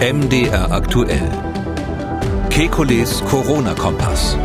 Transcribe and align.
MDR 0.00 0.70
aktuell. 0.70 1.28
Kekules 2.50 3.20
Corona-Kompass. 3.24 4.38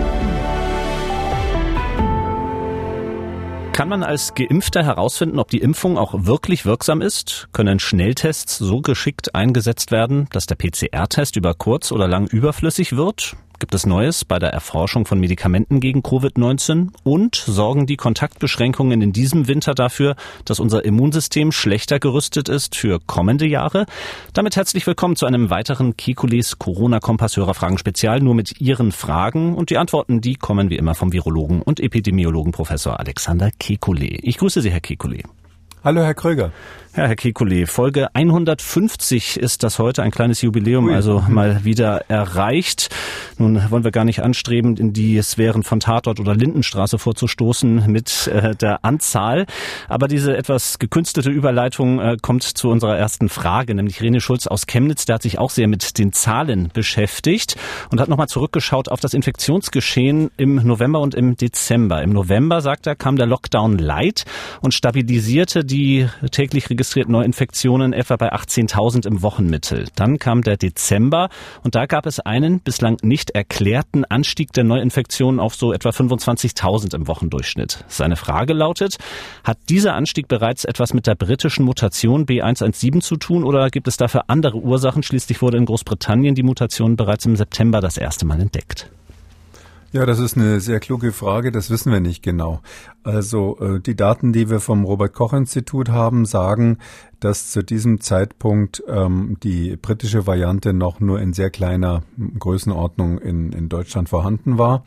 Kann 3.71 3.87
man 3.87 4.01
als 4.01 4.33
Geimpfter 4.33 4.83
herausfinden, 4.83 5.37
ob 5.37 5.51
die 5.51 5.59
Impfung 5.59 5.99
auch 5.99 6.25
wirklich 6.25 6.65
wirksam 6.65 7.01
ist? 7.01 7.49
Können 7.51 7.77
Schnelltests 7.77 8.57
so 8.57 8.81
geschickt 8.81 9.35
eingesetzt 9.35 9.91
werden, 9.91 10.27
dass 10.31 10.47
der 10.47 10.55
PCR-Test 10.55 11.35
über 11.35 11.53
kurz 11.53 11.91
oder 11.91 12.07
lang 12.07 12.25
überflüssig 12.25 12.95
wird? 12.95 13.35
Gibt 13.63 13.75
es 13.75 13.85
Neues 13.85 14.25
bei 14.25 14.39
der 14.39 14.49
Erforschung 14.49 15.05
von 15.05 15.21
Medikamenten 15.21 15.79
gegen 15.79 16.01
Covid-19? 16.01 16.89
Und 17.05 17.35
sorgen 17.37 17.85
die 17.85 17.95
Kontaktbeschränkungen 17.95 19.01
in 19.01 19.13
diesem 19.13 19.47
Winter 19.47 19.73
dafür, 19.73 20.17
dass 20.43 20.59
unser 20.59 20.83
Immunsystem 20.83 21.53
schlechter 21.53 21.97
gerüstet 21.97 22.49
ist 22.49 22.75
für 22.75 22.99
kommende 22.99 23.47
Jahre? 23.47 23.85
Damit 24.33 24.57
herzlich 24.57 24.85
willkommen 24.85 25.15
zu 25.15 25.25
einem 25.25 25.49
weiteren 25.49 25.95
Kekules 25.95 26.59
Corona-Kompass-Hörerfragen 26.59 27.77
Spezial, 27.77 28.19
nur 28.19 28.35
mit 28.35 28.59
Ihren 28.59 28.91
Fragen. 28.91 29.55
Und 29.55 29.69
die 29.69 29.77
Antworten, 29.77 30.19
die 30.19 30.35
kommen 30.35 30.69
wie 30.69 30.75
immer 30.75 30.93
vom 30.93 31.13
Virologen 31.13 31.61
und 31.61 31.79
Epidemiologen 31.79 32.51
Professor 32.51 32.99
Alexander 32.99 33.47
Kekulé. 33.47 34.19
Ich 34.23 34.39
grüße 34.39 34.61
Sie, 34.61 34.71
Herr 34.71 34.81
Kekulé. 34.81 35.23
Hallo, 35.83 36.01
Herr 36.01 36.13
Kröger. 36.13 36.53
Ja, 36.95 37.07
Herr 37.07 37.15
Kekulé, 37.15 37.65
Folge 37.65 38.13
150 38.13 39.37
ist 39.37 39.63
das 39.63 39.79
heute, 39.79 40.03
ein 40.03 40.11
kleines 40.11 40.43
Jubiläum, 40.43 40.89
also 40.89 41.23
mal 41.27 41.65
wieder 41.65 42.07
erreicht. 42.07 42.93
Nun 43.39 43.59
wollen 43.71 43.83
wir 43.83 43.89
gar 43.89 44.05
nicht 44.05 44.21
anstreben, 44.21 44.77
in 44.77 44.93
die 44.93 45.19
Sphären 45.23 45.63
von 45.63 45.79
Tatort 45.79 46.19
oder 46.19 46.35
Lindenstraße 46.35 46.99
vorzustoßen 46.99 47.91
mit 47.91 48.27
äh, 48.27 48.55
der 48.55 48.85
Anzahl. 48.85 49.47
Aber 49.89 50.07
diese 50.07 50.37
etwas 50.37 50.77
gekünstelte 50.77 51.31
Überleitung 51.31 51.99
äh, 51.99 52.17
kommt 52.21 52.43
zu 52.43 52.69
unserer 52.69 52.95
ersten 52.95 53.27
Frage, 53.27 53.73
nämlich 53.73 53.99
Rene 53.99 54.21
Schulz 54.21 54.45
aus 54.45 54.67
Chemnitz, 54.67 55.05
der 55.05 55.15
hat 55.15 55.23
sich 55.23 55.39
auch 55.39 55.49
sehr 55.49 55.67
mit 55.67 55.97
den 55.97 56.13
Zahlen 56.13 56.69
beschäftigt 56.71 57.55
und 57.89 57.99
hat 57.99 58.07
nochmal 58.07 58.27
zurückgeschaut 58.27 58.87
auf 58.87 58.99
das 58.99 59.15
Infektionsgeschehen 59.15 60.29
im 60.37 60.57
November 60.57 60.99
und 60.99 61.15
im 61.15 61.37
Dezember. 61.37 62.03
Im 62.03 62.11
November, 62.11 62.61
sagt 62.61 62.85
er, 62.85 62.95
kam 62.95 63.15
der 63.15 63.25
Lockdown 63.25 63.79
light 63.79 64.25
und 64.61 64.75
stabilisierte 64.75 65.65
die 65.65 65.72
täglich 66.31 66.69
registrierten 66.69 67.11
Neuinfektionen 67.11 67.93
etwa 67.93 68.15
bei 68.15 68.33
18.000 68.33 69.07
im 69.07 69.21
Wochenmittel. 69.21 69.87
Dann 69.95 70.19
kam 70.19 70.41
der 70.41 70.57
Dezember 70.57 71.29
und 71.63 71.75
da 71.75 71.85
gab 71.85 72.05
es 72.05 72.19
einen 72.19 72.59
bislang 72.59 72.97
nicht 73.01 73.31
erklärten 73.31 74.05
Anstieg 74.05 74.53
der 74.53 74.63
Neuinfektionen 74.63 75.39
auf 75.39 75.55
so 75.55 75.73
etwa 75.73 75.89
25.000 75.89 76.95
im 76.95 77.07
Wochendurchschnitt. 77.07 77.83
Seine 77.87 78.15
Frage 78.15 78.53
lautet, 78.53 78.97
hat 79.43 79.57
dieser 79.69 79.95
Anstieg 79.95 80.27
bereits 80.27 80.65
etwas 80.65 80.93
mit 80.93 81.07
der 81.07 81.15
britischen 81.15 81.65
Mutation 81.65 82.25
B117 82.25 83.01
zu 83.01 83.17
tun 83.17 83.43
oder 83.43 83.69
gibt 83.69 83.87
es 83.87 83.97
dafür 83.97 84.25
andere 84.27 84.57
Ursachen? 84.57 85.03
Schließlich 85.03 85.41
wurde 85.41 85.57
in 85.57 85.65
Großbritannien 85.65 86.35
die 86.35 86.43
Mutation 86.43 86.95
bereits 86.95 87.25
im 87.25 87.35
September 87.35 87.81
das 87.81 87.97
erste 87.97 88.25
Mal 88.25 88.39
entdeckt. 88.39 88.89
Ja, 89.93 90.07
das 90.07 90.17
ist 90.17 90.35
eine 90.35 90.59
sehr 90.59 90.79
kluge 90.79 91.11
Frage, 91.11 91.51
das 91.51 91.69
wissen 91.69 91.91
wir 91.91 91.99
nicht 91.99 92.23
genau. 92.23 92.61
Also 93.03 93.59
äh, 93.59 93.79
die 93.79 93.95
Daten, 93.95 94.33
die 94.33 94.49
wir 94.49 94.59
vom 94.59 94.85
Robert 94.85 95.13
Koch 95.13 95.33
Institut 95.33 95.89
haben, 95.89 96.25
sagen, 96.25 96.79
dass 97.23 97.51
zu 97.51 97.63
diesem 97.63 98.01
Zeitpunkt 98.01 98.83
ähm, 98.87 99.37
die 99.43 99.77
britische 99.77 100.27
Variante 100.27 100.73
noch 100.73 100.99
nur 100.99 101.21
in 101.21 101.33
sehr 101.33 101.49
kleiner 101.49 102.03
Größenordnung 102.39 103.17
in, 103.19 103.53
in 103.53 103.69
Deutschland 103.69 104.09
vorhanden 104.09 104.57
war. 104.57 104.83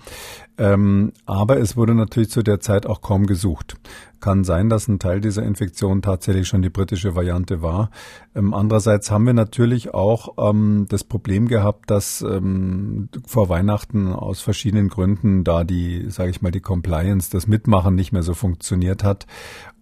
Ähm, 0.59 1.12
aber 1.27 1.59
es 1.59 1.77
wurde 1.77 1.95
natürlich 1.95 2.31
zu 2.31 2.43
der 2.43 2.61
Zeit 2.61 2.87
auch 2.87 3.03
kaum 3.03 3.27
gesucht. 3.27 3.77
Kann 4.20 4.43
sein, 4.43 4.70
dass 4.70 4.89
ein 4.89 4.98
Teil 4.98 5.20
dieser 5.20 5.43
Infektion 5.43 6.01
tatsächlich 6.01 6.48
schon 6.48 6.62
die 6.62 6.70
britische 6.70 7.15
Variante 7.15 7.61
war. 7.61 7.91
Ähm, 8.34 8.55
andererseits 8.55 9.11
haben 9.11 9.27
wir 9.27 9.34
natürlich 9.34 9.93
auch 9.93 10.37
ähm, 10.39 10.87
das 10.89 11.05
Problem 11.05 11.48
gehabt, 11.48 11.91
dass 11.91 12.23
ähm, 12.23 13.11
vor 13.27 13.50
Weihnachten 13.50 14.12
aus 14.12 14.41
verschiedenen 14.41 14.89
Gründen 14.89 15.44
da 15.44 15.65
die, 15.65 16.06
sage 16.09 16.31
ich 16.31 16.41
mal, 16.41 16.50
die 16.53 16.61
Compliance, 16.61 17.31
das 17.31 17.47
Mitmachen 17.47 17.94
nicht 17.94 18.12
mehr 18.12 18.22
so 18.22 18.32
funktioniert 18.32 19.05
hat. 19.05 19.27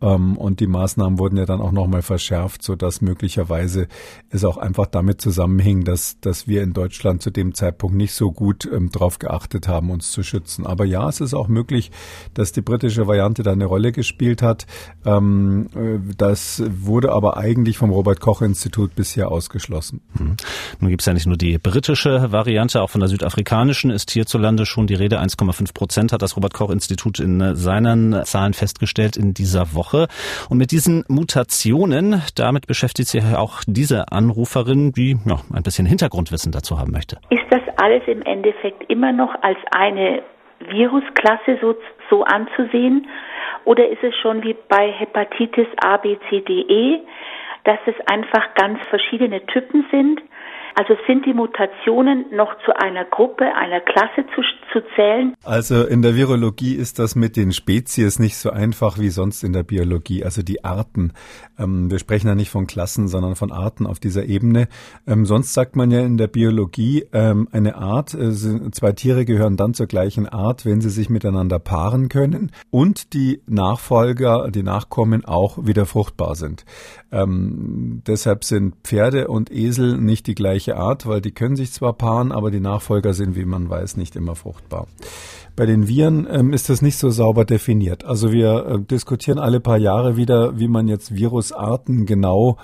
Ähm, 0.02 0.36
und 0.36 0.58
die 0.58 0.66
Maßnahmen 0.66 1.20
wurden 1.20 1.36
ja 1.36 1.46
dann 1.46 1.60
auch 1.60 1.72
nochmal 1.72 2.02
verschärft, 2.02 2.43
so 2.60 2.76
dass 2.76 3.00
möglicherweise 3.00 3.88
es 4.30 4.44
auch 4.44 4.56
einfach 4.56 4.86
damit 4.86 5.20
zusammenhing, 5.20 5.84
dass, 5.84 6.20
dass 6.20 6.48
wir 6.48 6.62
in 6.62 6.72
Deutschland 6.72 7.22
zu 7.22 7.30
dem 7.30 7.54
Zeitpunkt 7.54 7.96
nicht 7.96 8.14
so 8.14 8.32
gut 8.32 8.68
ähm, 8.72 8.90
darauf 8.90 9.18
geachtet 9.18 9.68
haben, 9.68 9.90
uns 9.90 10.10
zu 10.10 10.22
schützen. 10.22 10.66
Aber 10.66 10.84
ja, 10.84 11.08
es 11.08 11.20
ist 11.20 11.34
auch 11.34 11.48
möglich, 11.48 11.90
dass 12.32 12.52
die 12.52 12.62
britische 12.62 13.06
Variante 13.06 13.42
da 13.42 13.52
eine 13.52 13.66
Rolle 13.66 13.92
gespielt 13.92 14.42
hat. 14.42 14.66
Ähm, 15.04 15.68
äh, 15.74 16.14
das 16.16 16.62
wurde 16.66 17.12
aber 17.12 17.36
eigentlich 17.36 17.76
vom 17.76 17.90
Robert 17.90 18.20
Koch 18.20 18.42
Institut 18.42 18.94
bisher 18.94 19.30
ausgeschlossen. 19.30 20.00
Hm. 20.16 20.36
Nun 20.80 20.90
gibt 20.90 21.02
es 21.02 21.06
ja 21.06 21.12
nicht 21.12 21.26
nur 21.26 21.36
die 21.36 21.58
britische 21.58 22.32
Variante, 22.32 22.80
auch 22.80 22.90
von 22.90 23.00
der 23.00 23.08
südafrikanischen 23.08 23.90
ist 23.90 24.10
hierzulande 24.10 24.66
schon 24.66 24.86
die 24.86 24.94
Rede. 24.94 25.20
1,5 25.20 25.74
Prozent 25.74 26.12
hat 26.12 26.22
das 26.22 26.36
Robert 26.36 26.54
Koch 26.54 26.70
Institut 26.70 27.20
in 27.20 27.40
äh, 27.40 27.56
seinen 27.56 28.24
Zahlen 28.24 28.54
festgestellt 28.54 29.16
in 29.16 29.34
dieser. 29.34 29.64
Woche. 29.74 30.08
Und 30.48 30.58
mit 30.58 30.70
diesen 30.70 31.04
Mutationen, 31.08 32.22
damit 32.34 32.66
beschäftigt 32.66 33.08
sich 33.08 33.22
auch 33.36 33.62
diese 33.66 34.12
Anruferin, 34.12 34.92
die 34.92 35.16
ja, 35.24 35.36
ein 35.54 35.62
bisschen 35.62 35.86
Hintergrundwissen 35.86 36.52
dazu 36.52 36.78
haben 36.78 36.92
möchte. 36.92 37.18
Ist 37.30 37.46
das 37.50 37.62
alles 37.76 38.02
im 38.06 38.22
Endeffekt 38.22 38.90
immer 38.90 39.12
noch 39.12 39.34
als 39.42 39.58
eine 39.70 40.22
Virusklasse 40.60 41.58
so, 41.60 41.74
so 42.10 42.24
anzusehen? 42.24 43.06
Oder 43.64 43.88
ist 43.88 44.02
es 44.02 44.14
schon 44.16 44.42
wie 44.42 44.56
bei 44.68 44.92
Hepatitis 44.92 45.66
A, 45.82 45.96
B, 45.96 46.16
C, 46.28 46.40
D, 46.40 46.60
E, 46.60 47.00
dass 47.64 47.78
es 47.86 47.94
einfach 48.06 48.54
ganz 48.54 48.78
verschiedene 48.88 49.44
Typen 49.46 49.86
sind? 49.90 50.20
Also 50.76 50.96
sind 51.06 51.24
die 51.24 51.32
Mutationen 51.32 52.26
noch 52.34 52.56
zu 52.64 52.74
einer 52.76 53.04
Gruppe, 53.04 53.54
einer 53.54 53.80
Klasse 53.80 54.26
zu, 54.34 54.42
zu 54.74 54.80
zählen? 54.94 55.34
Also 55.44 55.84
in 55.84 56.02
der 56.02 56.16
Virologie 56.16 56.74
ist 56.74 56.98
das 56.98 57.14
mit 57.14 57.36
den 57.36 57.52
Spezies 57.52 58.18
nicht 58.18 58.36
so 58.36 58.50
einfach 58.50 58.98
wie 58.98 59.08
sonst 59.08 59.44
in 59.44 59.52
der 59.52 59.62
Biologie. 59.62 60.24
Also 60.24 60.42
die 60.42 60.64
Arten. 60.64 61.12
Ähm, 61.58 61.90
wir 61.90 61.98
sprechen 61.98 62.26
ja 62.26 62.34
nicht 62.34 62.50
von 62.50 62.66
Klassen, 62.66 63.08
sondern 63.08 63.36
von 63.36 63.52
Arten 63.52 63.86
auf 63.86 64.00
dieser 64.00 64.24
Ebene. 64.24 64.68
Ähm, 65.06 65.24
sonst 65.24 65.54
sagt 65.54 65.76
man 65.76 65.90
ja 65.90 66.00
in 66.00 66.16
der 66.16 66.26
Biologie, 66.26 67.06
ähm, 67.12 67.48
eine 67.52 67.76
Art, 67.76 68.12
äh, 68.14 68.32
zwei 68.32 68.92
Tiere 68.92 69.24
gehören 69.24 69.56
dann 69.56 69.72
zur 69.74 69.86
gleichen 69.86 70.28
Art, 70.28 70.66
wenn 70.66 70.80
sie 70.80 70.90
sich 70.90 71.08
miteinander 71.08 71.58
paaren 71.58 72.08
können 72.08 72.50
und 72.70 73.14
die 73.14 73.40
Nachfolger, 73.46 74.50
die 74.50 74.64
Nachkommen 74.64 75.24
auch 75.24 75.64
wieder 75.64 75.86
fruchtbar 75.86 76.34
sind. 76.34 76.64
Ähm, 77.12 78.02
deshalb 78.06 78.42
sind 78.42 78.74
Pferde 78.82 79.28
und 79.28 79.52
Esel 79.52 79.98
nicht 79.98 80.26
die 80.26 80.34
gleiche 80.34 80.76
Art, 80.76 81.06
weil 81.06 81.20
die 81.20 81.30
können 81.30 81.54
sich 81.54 81.72
zwar 81.72 81.92
paaren, 81.92 82.32
aber 82.32 82.50
die 82.50 82.60
Nachfolger 82.60 83.14
sind, 83.14 83.36
wie 83.36 83.44
man 83.44 83.70
weiß, 83.70 83.96
nicht 83.96 84.16
immer 84.16 84.34
fruchtbar. 84.34 84.63
Bom. 84.68 84.86
Bei 85.56 85.66
den 85.66 85.86
Viren 85.86 86.26
ähm, 86.28 86.52
ist 86.52 86.68
das 86.68 86.82
nicht 86.82 86.98
so 86.98 87.10
sauber 87.10 87.44
definiert. 87.44 88.04
Also 88.04 88.32
wir 88.32 88.66
äh, 88.66 88.80
diskutieren 88.80 89.38
alle 89.38 89.60
paar 89.60 89.78
Jahre 89.78 90.16
wieder, 90.16 90.58
wie 90.58 90.68
man 90.68 90.88
jetzt 90.88 91.14
Virusarten 91.14 92.06
genau 92.06 92.58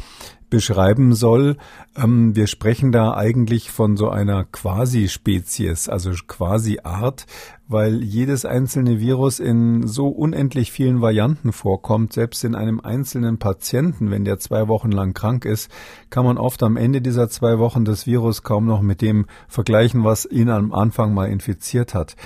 beschreiben 0.51 1.15
soll. 1.15 1.57
Ähm, 1.97 2.35
wir 2.35 2.49
sprechen 2.49 2.93
da 2.93 3.15
eigentlich 3.15 3.71
von 3.71 3.97
so 3.97 4.09
einer 4.11 4.45
Quasi-Spezies, 4.45 5.89
also 5.89 6.11
Quasi-Art, 6.27 7.27
weil 7.69 8.03
jedes 8.03 8.45
einzelne 8.45 8.99
Virus 8.99 9.39
in 9.39 9.87
so 9.87 10.09
unendlich 10.09 10.73
vielen 10.73 11.01
Varianten 11.01 11.53
vorkommt. 11.53 12.13
Selbst 12.13 12.43
in 12.43 12.57
einem 12.57 12.81
einzelnen 12.81 13.39
Patienten, 13.39 14.11
wenn 14.11 14.25
der 14.25 14.41
zwei 14.41 14.67
Wochen 14.67 14.91
lang 14.91 15.15
krank 15.15 15.45
ist, 15.45 15.71
kann 16.11 16.25
man 16.25 16.37
oft 16.37 16.65
am 16.65 16.77
Ende 16.77 17.01
dieser 17.01 17.31
zwei 17.31 17.61
Wochen 17.61 17.85
das 17.85 18.07
Virus 18.07 18.43
kaum 18.43 18.67
noch 18.67 18.83
mit 18.83 19.01
dem 19.01 19.27
vergleichen, 19.47 20.03
was 20.03 20.27
ihn 20.27 20.51
am 20.51 20.73
Anfang 20.73 21.15
mal 21.15 21.27
infiziert 21.27 21.95
hat. 21.95 22.17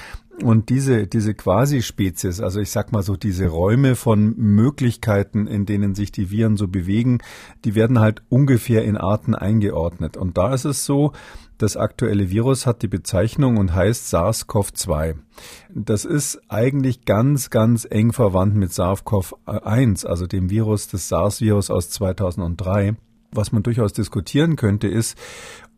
Und 0.42 0.68
diese, 0.68 1.06
diese 1.06 1.32
Quasi-Spezies, 1.34 2.40
also 2.40 2.60
ich 2.60 2.70
sag 2.70 2.90
mal 2.92 3.02
so 3.02 3.16
diese 3.16 3.46
Räume 3.46 3.94
von 3.94 4.34
Möglichkeiten, 4.36 5.46
in 5.46 5.64
denen 5.64 5.94
sich 5.94 6.10
die 6.10 6.30
Viren 6.30 6.56
so 6.56 6.66
bewegen, 6.66 7.18
die 7.64 7.74
werden 7.74 8.00
halt 8.00 8.22
ungefähr 8.28 8.84
in 8.84 8.96
Arten 8.96 9.34
eingeordnet. 9.34 10.16
Und 10.16 10.36
da 10.36 10.52
ist 10.52 10.64
es 10.64 10.84
so, 10.84 11.12
das 11.58 11.76
aktuelle 11.76 12.30
Virus 12.30 12.66
hat 12.66 12.82
die 12.82 12.88
Bezeichnung 12.88 13.58
und 13.58 13.74
heißt 13.74 14.12
SARS-CoV-2. 14.12 15.14
Das 15.72 16.04
ist 16.04 16.40
eigentlich 16.48 17.04
ganz, 17.04 17.48
ganz 17.50 17.86
eng 17.88 18.12
verwandt 18.12 18.56
mit 18.56 18.72
SARS-CoV-1, 18.72 20.04
also 20.04 20.26
dem 20.26 20.50
Virus 20.50 20.88
des 20.88 21.08
SARS-Virus 21.08 21.70
aus 21.70 21.90
2003. 21.90 22.96
Was 23.30 23.52
man 23.52 23.62
durchaus 23.62 23.92
diskutieren 23.92 24.56
könnte, 24.56 24.88
ist, 24.88 25.16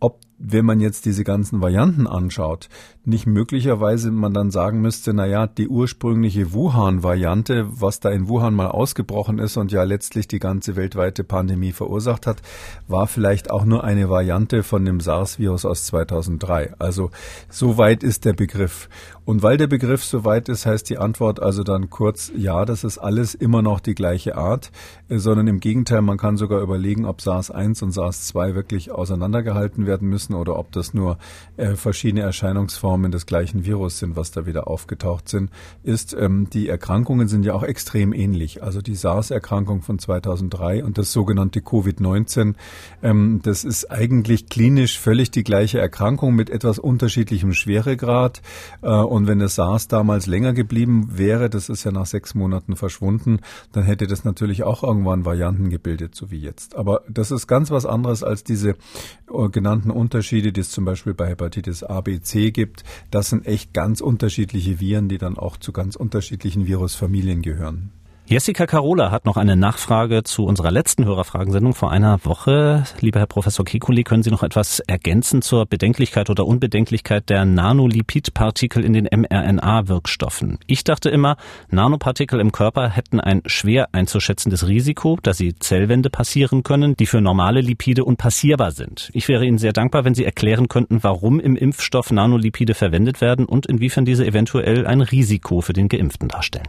ob 0.00 0.20
wenn 0.38 0.64
man 0.66 0.80
jetzt 0.80 1.06
diese 1.06 1.24
ganzen 1.24 1.60
Varianten 1.60 2.06
anschaut, 2.06 2.68
nicht 3.04 3.26
möglicherweise 3.26 4.10
man 4.10 4.34
dann 4.34 4.50
sagen 4.50 4.80
müsste, 4.80 5.14
na 5.14 5.26
ja, 5.26 5.46
die 5.46 5.68
ursprüngliche 5.68 6.52
Wuhan-Variante, 6.52 7.66
was 7.80 8.00
da 8.00 8.10
in 8.10 8.28
Wuhan 8.28 8.54
mal 8.54 8.66
ausgebrochen 8.66 9.38
ist 9.38 9.56
und 9.56 9.72
ja 9.72 9.84
letztlich 9.84 10.26
die 10.28 10.40
ganze 10.40 10.76
weltweite 10.76 11.24
Pandemie 11.24 11.72
verursacht 11.72 12.26
hat, 12.26 12.42
war 12.88 13.06
vielleicht 13.06 13.50
auch 13.50 13.64
nur 13.64 13.84
eine 13.84 14.10
Variante 14.10 14.62
von 14.62 14.84
dem 14.84 15.00
SARS-Virus 15.00 15.64
aus 15.64 15.86
2003. 15.86 16.74
Also 16.78 17.10
so 17.48 17.78
weit 17.78 18.02
ist 18.02 18.24
der 18.24 18.32
Begriff. 18.32 18.88
Und 19.24 19.42
weil 19.42 19.56
der 19.56 19.66
Begriff 19.66 20.04
so 20.04 20.24
weit 20.24 20.48
ist, 20.48 20.66
heißt 20.66 20.88
die 20.90 20.98
Antwort 20.98 21.40
also 21.40 21.62
dann 21.62 21.90
kurz, 21.90 22.30
ja, 22.36 22.64
das 22.64 22.84
ist 22.84 22.98
alles 22.98 23.34
immer 23.34 23.62
noch 23.62 23.80
die 23.80 23.94
gleiche 23.94 24.36
Art, 24.36 24.70
sondern 25.08 25.46
im 25.46 25.60
Gegenteil, 25.60 26.02
man 26.02 26.18
kann 26.18 26.36
sogar 26.36 26.60
überlegen, 26.60 27.06
ob 27.06 27.20
SARS-1 27.20 27.82
und 27.84 27.92
SARS-2 27.92 28.54
wirklich 28.54 28.90
auseinandergehalten 28.90 29.86
werden 29.86 30.08
müssen 30.08 30.25
oder 30.34 30.58
ob 30.58 30.72
das 30.72 30.94
nur 30.94 31.18
äh, 31.56 31.74
verschiedene 31.74 32.22
Erscheinungsformen 32.22 33.10
des 33.10 33.26
gleichen 33.26 33.64
Virus 33.64 33.98
sind, 33.98 34.16
was 34.16 34.30
da 34.30 34.46
wieder 34.46 34.68
aufgetaucht 34.68 35.28
sind, 35.28 35.50
ist, 35.82 36.14
ähm, 36.18 36.48
die 36.50 36.68
Erkrankungen 36.68 37.28
sind 37.28 37.44
ja 37.44 37.54
auch 37.54 37.62
extrem 37.62 38.12
ähnlich. 38.12 38.62
Also 38.62 38.82
die 38.82 38.94
SARS-Erkrankung 38.94 39.82
von 39.82 39.98
2003 39.98 40.84
und 40.84 40.98
das 40.98 41.12
sogenannte 41.12 41.60
Covid-19, 41.60 42.54
ähm, 43.02 43.40
das 43.42 43.64
ist 43.64 43.90
eigentlich 43.90 44.48
klinisch 44.48 44.98
völlig 44.98 45.30
die 45.30 45.44
gleiche 45.44 45.78
Erkrankung 45.78 46.34
mit 46.34 46.50
etwas 46.50 46.78
unterschiedlichem 46.78 47.52
Schweregrad. 47.52 48.42
Äh, 48.82 48.88
und 48.88 49.26
wenn 49.26 49.38
das 49.38 49.54
SARS 49.54 49.88
damals 49.88 50.26
länger 50.26 50.52
geblieben 50.52 51.18
wäre, 51.18 51.50
das 51.50 51.68
ist 51.68 51.84
ja 51.84 51.92
nach 51.92 52.06
sechs 52.06 52.34
Monaten 52.34 52.76
verschwunden, 52.76 53.40
dann 53.72 53.84
hätte 53.84 54.06
das 54.06 54.24
natürlich 54.24 54.62
auch 54.62 54.82
irgendwann 54.82 55.24
Varianten 55.24 55.70
gebildet, 55.70 56.14
so 56.14 56.30
wie 56.30 56.38
jetzt. 56.38 56.76
Aber 56.76 57.02
das 57.08 57.30
ist 57.30 57.46
ganz 57.46 57.70
was 57.70 57.86
anderes 57.86 58.22
als 58.22 58.44
diese 58.44 58.70
äh, 58.70 59.48
genannten 59.50 59.90
Unterschiede, 59.90 60.15
die 60.52 60.60
es 60.60 60.70
zum 60.70 60.84
Beispiel 60.84 61.14
bei 61.14 61.28
Hepatitis 61.28 61.82
A, 61.82 62.00
B, 62.00 62.20
C 62.20 62.50
gibt. 62.50 62.84
Das 63.10 63.28
sind 63.30 63.46
echt 63.46 63.72
ganz 63.72 64.00
unterschiedliche 64.00 64.80
Viren, 64.80 65.08
die 65.08 65.18
dann 65.18 65.38
auch 65.38 65.56
zu 65.56 65.72
ganz 65.72 65.96
unterschiedlichen 65.96 66.66
Virusfamilien 66.66 67.42
gehören. 67.42 67.90
Jessica 68.28 68.66
Carola 68.66 69.12
hat 69.12 69.24
noch 69.24 69.36
eine 69.36 69.54
Nachfrage 69.54 70.24
zu 70.24 70.46
unserer 70.46 70.72
letzten 70.72 71.04
Hörerfragensendung 71.04 71.74
vor 71.74 71.92
einer 71.92 72.24
Woche. 72.24 72.82
Lieber 73.00 73.20
Herr 73.20 73.28
Professor 73.28 73.64
Kekulé, 73.64 74.02
können 74.02 74.24
Sie 74.24 74.32
noch 74.32 74.42
etwas 74.42 74.80
ergänzen 74.80 75.42
zur 75.42 75.64
Bedenklichkeit 75.64 76.28
oder 76.28 76.44
Unbedenklichkeit 76.44 77.30
der 77.30 77.44
Nanolipidpartikel 77.44 78.84
in 78.84 78.94
den 78.94 79.04
mRNA-Wirkstoffen? 79.04 80.58
Ich 80.66 80.82
dachte 80.82 81.08
immer, 81.08 81.36
Nanopartikel 81.70 82.40
im 82.40 82.50
Körper 82.50 82.88
hätten 82.88 83.20
ein 83.20 83.42
schwer 83.46 83.90
einzuschätzendes 83.92 84.66
Risiko, 84.66 85.20
da 85.22 85.32
sie 85.32 85.54
Zellwände 85.54 86.10
passieren 86.10 86.64
können, 86.64 86.96
die 86.96 87.06
für 87.06 87.20
normale 87.20 87.60
Lipide 87.60 88.04
unpassierbar 88.04 88.72
sind. 88.72 89.08
Ich 89.12 89.28
wäre 89.28 89.46
Ihnen 89.46 89.58
sehr 89.58 89.72
dankbar, 89.72 90.04
wenn 90.04 90.16
Sie 90.16 90.24
erklären 90.24 90.66
könnten, 90.66 91.04
warum 91.04 91.38
im 91.38 91.54
Impfstoff 91.54 92.10
Nanolipide 92.10 92.74
verwendet 92.74 93.20
werden 93.20 93.46
und 93.46 93.66
inwiefern 93.66 94.04
diese 94.04 94.26
eventuell 94.26 94.84
ein 94.84 95.00
Risiko 95.00 95.60
für 95.60 95.74
den 95.74 95.86
Geimpften 95.86 96.26
darstellen. 96.26 96.66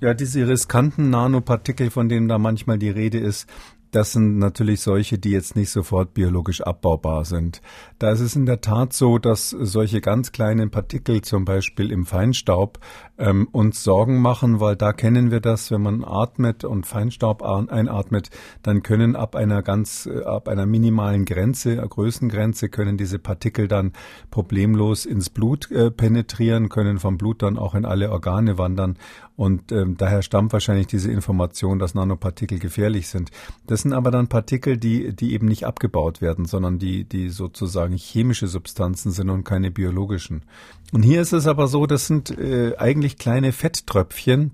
Ja, 0.00 0.14
diese 0.14 0.46
riskanten 0.46 1.10
Nanopartikel, 1.10 1.90
von 1.90 2.08
denen 2.08 2.28
da 2.28 2.38
manchmal 2.38 2.78
die 2.78 2.90
Rede 2.90 3.18
ist, 3.18 3.48
das 3.90 4.12
sind 4.12 4.38
natürlich 4.38 4.80
solche, 4.80 5.18
die 5.18 5.30
jetzt 5.30 5.56
nicht 5.56 5.70
sofort 5.70 6.14
biologisch 6.14 6.60
abbaubar 6.60 7.24
sind. 7.24 7.62
Da 7.98 8.10
ist 8.10 8.20
es 8.20 8.36
in 8.36 8.46
der 8.46 8.60
Tat 8.60 8.92
so, 8.92 9.18
dass 9.18 9.50
solche 9.50 10.00
ganz 10.00 10.32
kleinen 10.32 10.70
Partikel, 10.70 11.22
zum 11.22 11.44
Beispiel 11.44 11.90
im 11.90 12.06
Feinstaub, 12.06 12.78
ähm, 13.18 13.48
uns 13.50 13.82
Sorgen 13.82 14.20
machen, 14.20 14.60
weil 14.60 14.76
da 14.76 14.92
kennen 14.92 15.30
wir 15.30 15.40
das, 15.40 15.70
wenn 15.70 15.82
man 15.82 16.04
atmet 16.04 16.64
und 16.64 16.86
Feinstaub 16.86 17.42
einatmet, 17.42 18.30
dann 18.62 18.82
können 18.82 19.16
ab 19.16 19.34
einer 19.34 19.62
ganz, 19.62 20.06
äh, 20.06 20.22
ab 20.22 20.48
einer 20.48 20.66
minimalen 20.66 21.24
Grenze, 21.24 21.76
Größengrenze, 21.76 22.68
können 22.68 22.96
diese 22.96 23.18
Partikel 23.18 23.68
dann 23.68 23.92
problemlos 24.30 25.06
ins 25.06 25.30
Blut 25.30 25.70
äh, 25.70 25.90
penetrieren, 25.90 26.68
können 26.68 26.98
vom 26.98 27.18
Blut 27.18 27.42
dann 27.42 27.58
auch 27.58 27.74
in 27.74 27.84
alle 27.84 28.10
Organe 28.10 28.58
wandern 28.58 28.96
und 29.38 29.70
ähm, 29.70 29.96
daher 29.96 30.22
stammt 30.22 30.52
wahrscheinlich 30.52 30.88
diese 30.88 31.12
Information, 31.12 31.78
dass 31.78 31.94
Nanopartikel 31.94 32.58
gefährlich 32.58 33.06
sind. 33.06 33.30
Das 33.68 33.77
sind 33.82 33.92
aber 33.92 34.10
dann 34.10 34.28
Partikel, 34.28 34.76
die, 34.76 35.14
die 35.14 35.32
eben 35.32 35.46
nicht 35.46 35.64
abgebaut 35.64 36.20
werden, 36.20 36.44
sondern 36.44 36.78
die, 36.78 37.04
die 37.04 37.28
sozusagen 37.30 37.96
chemische 37.96 38.46
Substanzen 38.46 39.10
sind 39.10 39.30
und 39.30 39.44
keine 39.44 39.70
biologischen. 39.70 40.42
Und 40.92 41.02
hier 41.02 41.20
ist 41.20 41.32
es 41.32 41.46
aber 41.46 41.66
so, 41.66 41.86
das 41.86 42.06
sind 42.06 42.36
äh, 42.36 42.76
eigentlich 42.76 43.18
kleine 43.18 43.52
Fetttröpfchen, 43.52 44.52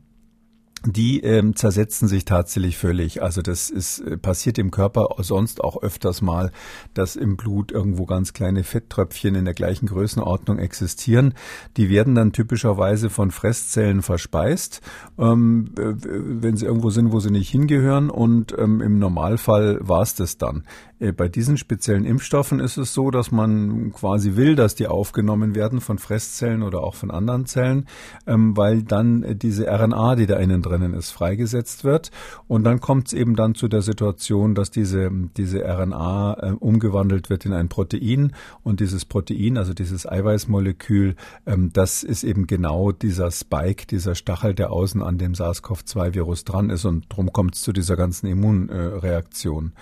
die 0.87 1.21
ähm, 1.21 1.57
zersetzen 1.57 2.09
sich 2.09 2.25
tatsächlich 2.25 2.77
völlig. 2.77 3.23
Also 3.23 3.43
das 3.43 3.71
ist 3.71 4.01
äh, 4.01 4.17
passiert 4.17 4.59
im 4.59 4.71
Körper 4.71 5.09
sonst 5.19 5.63
auch 5.63 5.83
öfters 5.83 6.21
mal, 6.21 6.53
dass 6.93 7.17
im 7.17 7.37
Blut 7.37 7.73
irgendwo 7.73 8.05
ganz 8.05 8.33
kleine 8.33 8.65
Fetttröpfchen 8.65 9.35
in 9.35 9.45
der 9.45 9.55
gleichen 9.55 9.87
Größenordnung 9.87 10.59
existieren. 10.59 11.35
Die 11.77 11.89
werden 11.89 12.15
dann 12.15 12.33
typischerweise 12.33 13.11
von 13.11 13.31
Fresszellen 13.31 14.03
verspeist, 14.03 14.83
ähm, 15.19 15.71
wenn 15.75 16.57
sie 16.57 16.67
irgendwo 16.67 16.91
sind, 16.91 17.13
wo 17.13 17.21
sie 17.21 17.31
nicht 17.31 17.51
hingehören. 17.51 18.11
Und 18.11 18.55
ähm, 18.59 18.81
im 18.81 18.99
Normalfall 18.99 19.79
war 19.81 20.03
es 20.03 20.15
das 20.15 20.37
dann. 20.37 20.65
Äh, 21.01 21.13
bei 21.13 21.29
diesen 21.29 21.57
speziellen 21.57 22.05
Impfstoffen 22.05 22.61
ist 22.61 22.77
es 22.77 22.95
so, 22.95 23.11
dass 23.11 23.31
man 23.31 23.93
quasi 23.93 24.37
will, 24.37 24.55
dass 24.55 24.75
die 24.75 24.87
aufgenommen 24.87 25.55
werden 25.55 25.81
von 25.81 25.99
Fresszellen 25.99 26.63
oder 26.63 26.83
auch 26.83 26.95
von 26.95 27.11
anderen 27.11 27.47
Zellen, 27.47 27.87
ähm, 28.27 28.57
weil 28.57 28.83
dann 28.83 29.23
äh, 29.23 29.37
diese 29.37 29.67
RNA, 29.67 30.17
die 30.17 30.27
da 30.27 30.37
innen 30.37 30.63
drinnen 30.63 30.95
ist, 30.95 31.11
freigesetzt 31.11 31.85
wird. 31.85 32.11
Und 32.47 32.65
dann 32.65 32.81
kommt 32.81 33.09
es 33.09 33.13
eben 33.13 33.37
dann 33.37 33.55
zu 33.55 33.69
der 33.69 33.83
Situation, 33.83 34.55
dass 34.55 34.71
diese, 34.71 35.11
diese 35.37 35.65
RNA 35.65 36.35
äh, 36.35 36.51
umgewandelt 36.53 37.31
wird 37.31 37.45
in 37.47 37.53
ein 37.53 37.69
Protein. 37.69 38.33
Und 38.63 38.81
dieses 38.81 39.05
Protein, 39.05 39.59
also 39.59 39.75
dieses 39.75 40.07
Eiweißmolekül, 40.07 41.17
ähm, 41.47 41.71
das 41.73 42.03
ist 42.03 42.25
eben 42.25 42.47
genau 42.47 42.93
dieser 42.93 43.31
Spike, 43.31 43.87
dieser 43.87 44.15
Stachel, 44.15 44.55
der 44.55 44.71
außen 44.71 45.03
an 45.03 45.19
dem 45.19 45.35
SARS-CoV-2-Virus 45.35 46.45
dran 46.45 46.71
ist. 46.71 46.85
Und 46.85 47.07
darum 47.11 47.33
kommt 47.33 47.57
es 47.57 47.63
zu 47.63 47.73
dieser 47.73 47.97
ganzen 47.97 48.27
Immunreaktion. 48.27 49.73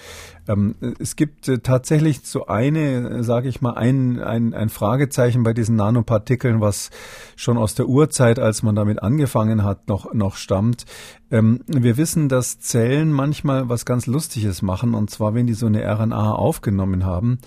Es 1.02 1.16
gibt 1.16 1.48
äh, 1.48 1.58
tatsächlich 1.58 2.20
so 2.22 2.46
eine, 2.46 3.08
äh, 3.10 3.22
sage 3.24 3.48
ich 3.48 3.60
mal, 3.60 3.72
ein, 3.72 4.20
ein, 4.20 4.54
ein 4.54 4.68
Fragezeichen 4.68 5.42
bei 5.42 5.52
diesen 5.52 5.74
Nanopartikeln, 5.74 6.60
was 6.60 6.90
schon 7.34 7.58
aus 7.58 7.74
der 7.74 7.88
Urzeit, 7.88 8.38
als 8.38 8.62
man 8.62 8.76
damit 8.76 9.02
angefangen 9.02 9.64
hat, 9.64 9.88
noch, 9.88 10.14
noch 10.14 10.36
stammt. 10.36 10.84
Ähm, 11.32 11.64
wir 11.66 11.96
wissen, 11.96 12.28
dass 12.28 12.60
Zellen 12.60 13.10
manchmal 13.10 13.68
was 13.68 13.84
ganz 13.84 14.06
Lustiges 14.06 14.62
machen, 14.62 14.94
und 14.94 15.10
zwar, 15.10 15.34
wenn 15.34 15.48
die 15.48 15.54
so 15.54 15.66
eine 15.66 15.82
RNA 15.82 16.32
aufgenommen 16.32 17.04
haben, 17.04 17.38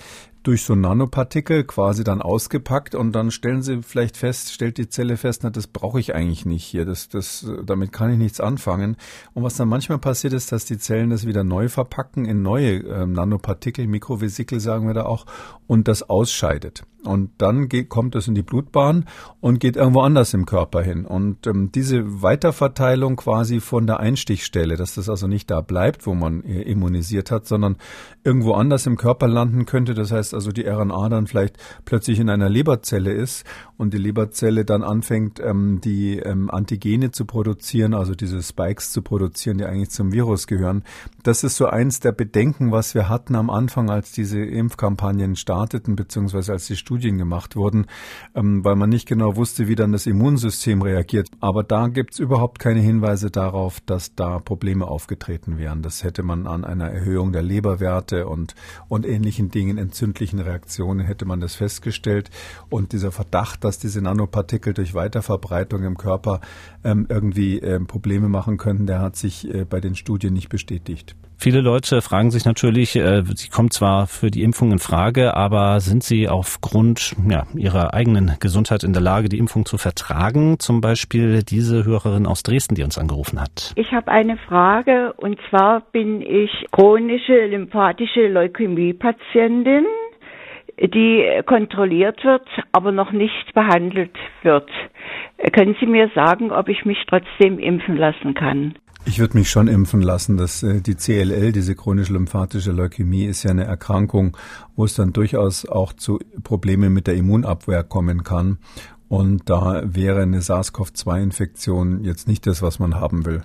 durch 0.46 0.64
so 0.64 0.76
Nanopartikel 0.76 1.64
quasi 1.64 2.04
dann 2.04 2.22
ausgepackt 2.22 2.94
und 2.94 3.14
dann 3.14 3.32
stellen 3.32 3.64
sie 3.64 3.82
vielleicht 3.82 4.16
fest, 4.16 4.52
stellt 4.52 4.78
die 4.78 4.88
Zelle 4.88 5.18
fest, 5.18 5.42
na, 5.44 5.50
das 5.50 5.66
brauche 5.66 6.00
ich 6.00 6.14
eigentlich 6.14 6.46
nicht 6.46 6.64
hier, 6.64 6.86
das, 6.86 7.10
das, 7.10 7.46
damit 7.66 7.92
kann 7.92 8.12
ich 8.12 8.18
nichts 8.18 8.40
anfangen. 8.40 8.96
Und 9.34 9.44
was 9.44 9.56
dann 9.56 9.68
manchmal 9.68 9.98
passiert 9.98 10.34
ist, 10.34 10.52
dass 10.52 10.66
die 10.66 10.78
Zellen 10.78 11.10
das 11.10 11.26
wieder 11.26 11.44
neu 11.44 11.68
verpacken 11.68 12.26
in 12.26 12.44
neue 12.44 12.84
äh, 12.84 13.06
Nanopartikel, 13.08 13.88
Mikrovesikel 13.88 14.60
sagen 14.60 14.86
wir 14.86 14.94
da 14.94 15.06
auch, 15.06 15.26
und 15.68 15.88
das 15.88 16.04
ausscheidet. 16.04 16.84
Und 17.06 17.32
dann 17.38 17.70
geht, 17.70 17.90
kommt 17.90 18.16
es 18.16 18.28
in 18.28 18.36
die 18.36 18.42
Blutbahn 18.42 19.06
und 19.40 19.60
geht 19.60 19.76
irgendwo 19.76 20.02
anders 20.02 20.34
im 20.34 20.46
Körper 20.46 20.82
hin. 20.82 21.06
Und 21.06 21.46
ähm, 21.48 21.72
diese 21.72 22.22
Weiterverteilung 22.22 23.16
quasi 23.16 23.60
von 23.60 23.86
der 23.86 24.00
Einstichstelle, 24.00 24.76
dass 24.76 24.96
das 24.96 25.08
also 25.08 25.28
nicht 25.28 25.52
da 25.52 25.62
bleibt, 25.62 26.08
wo 26.08 26.16
man 26.16 26.44
äh, 26.44 26.64
immunisiert 26.64 27.32
hat, 27.32 27.46
sondern 27.46 27.78
irgendwo 28.24 28.54
anders 28.54 28.88
im 28.88 28.98
Körper 28.98 29.28
landen 29.28 29.66
könnte. 29.66 29.94
Das 29.94 30.12
heißt 30.12 30.34
also, 30.36 30.51
die 30.51 30.68
RNA 30.68 31.10
dann 31.10 31.27
vielleicht 31.27 31.58
plötzlich 31.86 32.20
in 32.20 32.30
einer 32.30 32.50
Leberzelle 32.50 33.12
ist 33.12 33.46
und 33.77 33.94
die 33.94 33.98
Leberzelle 33.98 34.65
dann 34.65 34.84
anfängt, 34.84 35.39
ähm, 35.39 35.82
die 35.82 36.20
ähm, 36.20 36.50
Antigene 36.50 37.12
zu 37.12 37.25
produzieren, 37.25 37.94
also 37.94 38.13
diese 38.15 38.42
Spikes 38.42 38.92
zu 38.92 39.01
produzieren, 39.01 39.58
die 39.58 39.65
eigentlich 39.65 39.89
zum 39.89 40.12
Virus 40.12 40.48
gehören. 40.48 40.84
Das 41.24 41.44
ist 41.44 41.58
so 41.58 41.65
eins 41.68 42.00
der 42.00 42.12
Bedenken, 42.12 42.72
was 42.72 42.96
wir 42.96 43.10
hatten 43.10 43.36
am 43.36 43.50
Anfang, 43.50 43.89
als 43.89 44.12
diese 44.12 44.39
Impfkampagnen 44.39 45.36
starteten, 45.36 45.96
beziehungsweise 45.96 46.54
als 46.54 46.68
die 46.68 46.75
Studien 46.75 47.18
gemacht 47.18 47.56
wurden, 47.56 47.88
ähm, 48.36 48.63
weil 48.63 48.75
man 48.75 48.89
nicht 48.89 49.08
genau 49.08 49.36
wusste, 49.36 49.68
wie 49.68 49.75
dann 49.75 49.92
das 49.92 50.06
Immunsystem 50.06 50.82
reagiert. 50.82 51.30
Aber 51.39 51.63
da 51.63 51.88
gibt's 51.88 52.20
überhaupt 52.20 52.60
keine 52.60 52.80
Hinweise 52.80 53.32
darauf, 53.32 53.80
dass 53.82 54.15
da 54.15 54.39
Probleme 54.39 54.88
aufgetreten 54.88 55.58
wären. 55.58 55.82
Das 55.82 56.04
hätte 56.04 56.24
man 56.24 56.48
an 56.48 56.63
einer 56.63 56.89
Erhöhung 56.89 57.32
der 57.32 57.44
Leberwerte 57.44 58.27
und, 58.27 58.56
und 58.88 59.06
ähnlichen 59.06 59.50
Dingen, 59.50 59.77
entzündlichen 60.25 60.39
Reaktionen, 60.39 61.05
hätte 61.05 61.25
man 61.25 61.39
das 61.39 61.55
festgestellt. 61.55 62.29
Und 62.70 62.94
dieser 62.94 63.12
Verdacht, 63.12 63.63
dass 63.63 63.79
diese 63.79 64.01
Nanopartikel 64.01 64.74
durch 64.74 64.94
Weiterverbreitung 64.94 65.84
im 65.84 65.98
Körper 65.98 66.41
ähm, 66.84 67.05
irgendwie 67.10 67.60
ähm, 67.60 67.88
Probleme 67.88 68.29
machen 68.29 68.58
könnten, 68.58 68.88
der 68.88 69.00
hat 69.00 69.15
sich 69.15 69.48
äh, 69.53 69.65
bei 69.65 69.79
den 69.79 69.96
Studien 69.96 70.34
nicht 70.34 70.50
bestätigt. 70.50 71.15
Viele 71.38 71.60
Leute 71.60 72.01
fragen 72.01 72.32
sich 72.32 72.46
natürlich, 72.46 72.96
äh, 72.96 73.24
sie 73.36 73.50
kommen 73.50 73.70
zwar 73.70 74.08
für 74.08 74.32
die 74.32 74.41
Impfung 74.44 74.72
in 74.72 74.79
Frage, 74.79 75.36
aber 75.36 75.82
sind 75.82 76.01
sie 76.01 76.29
aufgrund 76.29 77.13
ja, 77.29 77.46
ihrer 77.55 77.94
eigenen 77.94 78.38
Gesundheit 78.39 78.84
in 78.84 78.94
der 78.94 79.01
Lage, 79.01 79.27
die 79.27 79.38
Impfung 79.38 79.65
zu 79.65 79.77
vertragen? 79.77 80.60
Zum 80.60 80.79
Beispiel 80.79 81.44
diese 81.44 81.84
Hörerin 81.84 82.25
aus 82.25 82.41
Dresden, 82.41 82.75
die 82.75 82.84
uns 82.84 82.98
angerufen 82.98 83.39
hat. 83.41 83.74
Ich 83.75 83.91
habe 83.91 84.12
eine 84.12 84.38
Frage 84.38 85.13
und 85.17 85.38
zwar 85.50 85.82
bin 85.91 86.22
ich 86.22 86.50
chronische 86.72 87.48
lymphatische 87.48 88.27
Leukämie-Patientin 88.27 89.86
die 90.79 91.41
kontrolliert 91.46 92.24
wird, 92.24 92.48
aber 92.72 92.91
noch 92.91 93.12
nicht 93.12 93.53
behandelt 93.53 94.15
wird. 94.44 94.70
Können 95.53 95.75
Sie 95.79 95.86
mir 95.86 96.10
sagen, 96.15 96.51
ob 96.51 96.70
ich 96.70 96.86
mich 96.86 96.98
trotzdem 97.08 97.60
impfen 97.60 97.98
lassen 97.98 98.34
kann? 98.34 98.75
Ich 99.08 99.20
würde 99.20 99.38
mich 99.38 99.51
schon 99.51 99.67
impfen 99.67 100.01
lassen. 100.01 100.36
dass 100.36 100.63
äh, 100.63 100.82
die 100.82 100.96
CLL, 100.96 101.51
diese 101.51 101.75
chronisch 101.75 102.10
lymphatische 102.10 102.72
Leukämie, 102.72 103.25
ist 103.25 103.44
ja 103.44 103.51
eine 103.51 103.65
Erkrankung, 103.65 104.36
wo 104.75 104.86
es 104.86 104.96
dann 104.96 105.13
durchaus 105.13 105.67
auch 105.67 105.94
zu 105.94 106.20
Problemen 106.44 106.91
mit 106.91 107.05
der 107.05 107.13
Immunabwehr 107.13 107.84
kommen 107.84 108.24
kann. 108.24 108.58
Und 109.08 109.50
da 109.50 109.84
wäre 109.86 110.24
eine 110.24 110.41
SARS-CoV-2-Infektion 110.41 112.03
jetzt 112.03 112.27
nicht 112.27 112.48
das, 112.48 112.63
was 112.63 112.79
man 112.79 112.96
haben 112.96 113.25
will. 113.25 113.44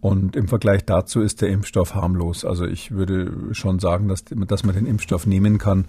Und 0.00 0.34
im 0.34 0.48
Vergleich 0.48 0.84
dazu 0.86 1.20
ist 1.20 1.42
der 1.42 1.50
Impfstoff 1.50 1.94
harmlos. 1.94 2.46
Also 2.46 2.64
ich 2.64 2.90
würde 2.90 3.54
schon 3.54 3.78
sagen, 3.78 4.08
dass, 4.08 4.24
dass 4.24 4.64
man 4.64 4.74
den 4.74 4.86
Impfstoff 4.86 5.26
nehmen 5.26 5.58
kann. 5.58 5.84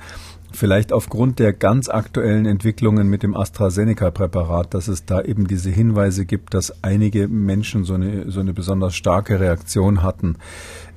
Vielleicht 0.51 0.91
aufgrund 0.91 1.39
der 1.39 1.53
ganz 1.53 1.87
aktuellen 1.87 2.45
Entwicklungen 2.45 3.07
mit 3.07 3.23
dem 3.23 3.37
AstraZeneca-Präparat, 3.37 4.73
dass 4.73 4.89
es 4.89 5.05
da 5.05 5.21
eben 5.21 5.47
diese 5.47 5.69
Hinweise 5.69 6.25
gibt, 6.25 6.53
dass 6.53 6.83
einige 6.83 7.29
Menschen 7.29 7.85
so 7.85 7.93
eine, 7.93 8.29
so 8.29 8.41
eine 8.41 8.53
besonders 8.53 8.95
starke 8.95 9.39
Reaktion 9.39 10.03
hatten. 10.03 10.35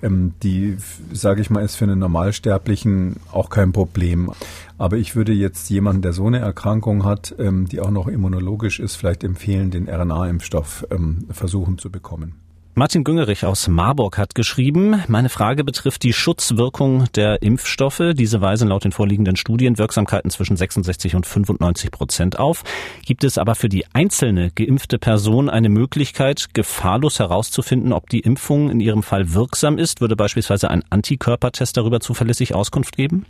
Ähm, 0.03 0.35
die, 0.43 0.77
sage 1.13 1.41
ich 1.41 1.51
mal, 1.51 1.65
ist 1.65 1.77
für 1.77 1.85
einen 1.85 2.01
Normalsterblichen 2.01 3.17
auch 3.31 3.49
kein 3.49 3.71
Problem. 3.71 4.33
Aber 4.77 4.97
ich 4.97 5.15
würde 5.15 5.33
jetzt 5.33 5.71
jemanden, 5.71 6.03
der 6.03 6.15
so 6.15 6.27
eine 6.27 6.41
Erkrankung 6.41 7.05
hat, 7.05 7.33
ähm, 7.39 7.69
die 7.69 7.79
auch 7.79 7.93
noch 7.93 8.09
immunologisch 8.09 8.81
ist, 8.81 8.97
vielleicht 8.97 9.23
empfehlen, 9.23 9.71
den 9.71 9.89
RNA-Impfstoff 9.89 10.89
ähm, 10.91 11.27
versuchen 11.31 11.79
zu 11.79 11.91
bekommen. 11.91 12.44
Martin 12.77 13.05
Güngerich 13.05 13.45
aus 13.45 13.69
Marburg 13.69 14.19
hat 14.19 14.35
geschrieben, 14.35 15.01
meine 15.07 15.29
Frage 15.29 15.63
betrifft 15.63 16.03
die 16.03 16.13
Schutzwirkung 16.13 17.05
der 17.15 17.41
Impfstoffe. 17.41 18.03
Diese 18.15 18.41
weisen 18.41 18.67
laut 18.67 18.83
den 18.83 18.91
vorliegenden 18.91 19.37
Studien 19.37 19.79
Wirksamkeiten 19.79 20.29
zwischen 20.33 20.57
66 20.57 21.15
und 21.15 21.25
95 21.25 21.93
Prozent 21.93 22.37
auf. 22.41 22.65
Gibt 23.07 23.23
es 23.23 23.39
aber 23.39 23.55
für 23.55 23.69
die 23.69 23.87
einzelne 23.93 24.51
geimpfte 24.51 24.99
Person 24.99 25.49
eine 25.49 25.69
Möglichkeit, 25.69 26.53
gefahrlos 26.53 27.21
herauszufinden, 27.21 27.93
ob 27.93 28.11
die 28.11 28.19
Impfung 28.19 28.69
in 28.71 28.81
ihrem 28.81 29.05
Fall 29.05 29.35
wirksam 29.35 29.79
ist? 29.79 30.01
Würde 30.01 30.17
beispielsweise 30.17 30.69
ein 30.69 30.83
Antikörpertest 30.91 31.77
darüber 31.77 32.01
zuverlässig 32.01 32.57
Auskunft 32.57 32.97
geben? 32.97 33.25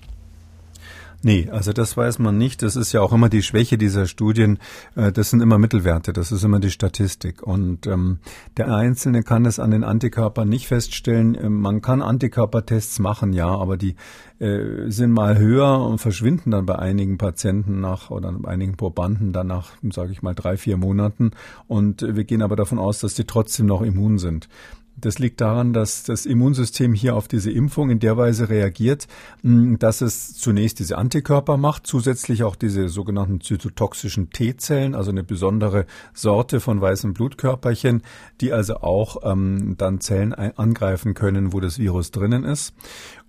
Nee, 1.24 1.48
also 1.50 1.72
das 1.72 1.96
weiß 1.96 2.18
man 2.18 2.36
nicht. 2.36 2.62
Das 2.62 2.76
ist 2.76 2.92
ja 2.92 3.00
auch 3.00 3.12
immer 3.12 3.30
die 3.30 3.42
Schwäche 3.42 3.78
dieser 3.78 4.06
Studien. 4.06 4.58
Äh, 4.94 5.10
das 5.10 5.30
sind 5.30 5.40
immer 5.40 5.56
Mittelwerte, 5.58 6.12
das 6.12 6.30
ist 6.30 6.44
immer 6.44 6.60
die 6.60 6.70
Statistik. 6.70 7.42
Und 7.42 7.86
ähm, 7.86 8.18
der 8.58 8.74
Einzelne 8.74 9.22
kann 9.22 9.46
es 9.46 9.58
an 9.58 9.70
den 9.70 9.84
Antikörpern 9.84 10.46
nicht 10.46 10.68
feststellen. 10.68 11.34
Ähm, 11.34 11.62
man 11.62 11.80
kann 11.80 12.02
Antikörpertests 12.02 12.98
machen, 12.98 13.32
ja, 13.32 13.48
aber 13.48 13.78
die 13.78 13.96
äh, 14.38 14.90
sind 14.90 15.12
mal 15.12 15.38
höher 15.38 15.80
und 15.86 15.98
verschwinden 15.98 16.50
dann 16.50 16.66
bei 16.66 16.78
einigen 16.78 17.16
Patienten 17.16 17.80
nach 17.80 18.10
oder 18.10 18.30
bei 18.30 18.50
einigen 18.50 18.76
Probanden 18.76 19.32
dann 19.32 19.46
nach, 19.46 19.70
sage 19.90 20.12
ich 20.12 20.20
mal, 20.20 20.34
drei, 20.34 20.58
vier 20.58 20.76
Monaten. 20.76 21.30
Und 21.66 22.02
wir 22.02 22.24
gehen 22.24 22.42
aber 22.42 22.54
davon 22.54 22.78
aus, 22.78 23.00
dass 23.00 23.14
die 23.14 23.24
trotzdem 23.24 23.64
noch 23.64 23.80
immun 23.80 24.18
sind. 24.18 24.50
Das 24.96 25.18
liegt 25.18 25.40
daran, 25.40 25.72
dass 25.72 26.04
das 26.04 26.24
Immunsystem 26.24 26.94
hier 26.94 27.16
auf 27.16 27.26
diese 27.26 27.50
Impfung 27.50 27.90
in 27.90 27.98
der 27.98 28.16
Weise 28.16 28.48
reagiert, 28.48 29.08
dass 29.42 30.00
es 30.00 30.34
zunächst 30.34 30.78
diese 30.78 30.98
Antikörper 30.98 31.56
macht, 31.56 31.86
zusätzlich 31.86 32.44
auch 32.44 32.54
diese 32.54 32.88
sogenannten 32.88 33.40
zytotoxischen 33.40 34.30
T-Zellen, 34.30 34.94
also 34.94 35.10
eine 35.10 35.24
besondere 35.24 35.86
Sorte 36.12 36.60
von 36.60 36.80
weißen 36.80 37.12
Blutkörperchen, 37.12 38.02
die 38.40 38.52
also 38.52 38.76
auch 38.76 39.16
ähm, 39.24 39.74
dann 39.76 40.00
Zellen 40.00 40.32
angreifen 40.32 41.14
können, 41.14 41.52
wo 41.52 41.60
das 41.60 41.78
Virus 41.78 42.12
drinnen 42.12 42.44
ist. 42.44 42.72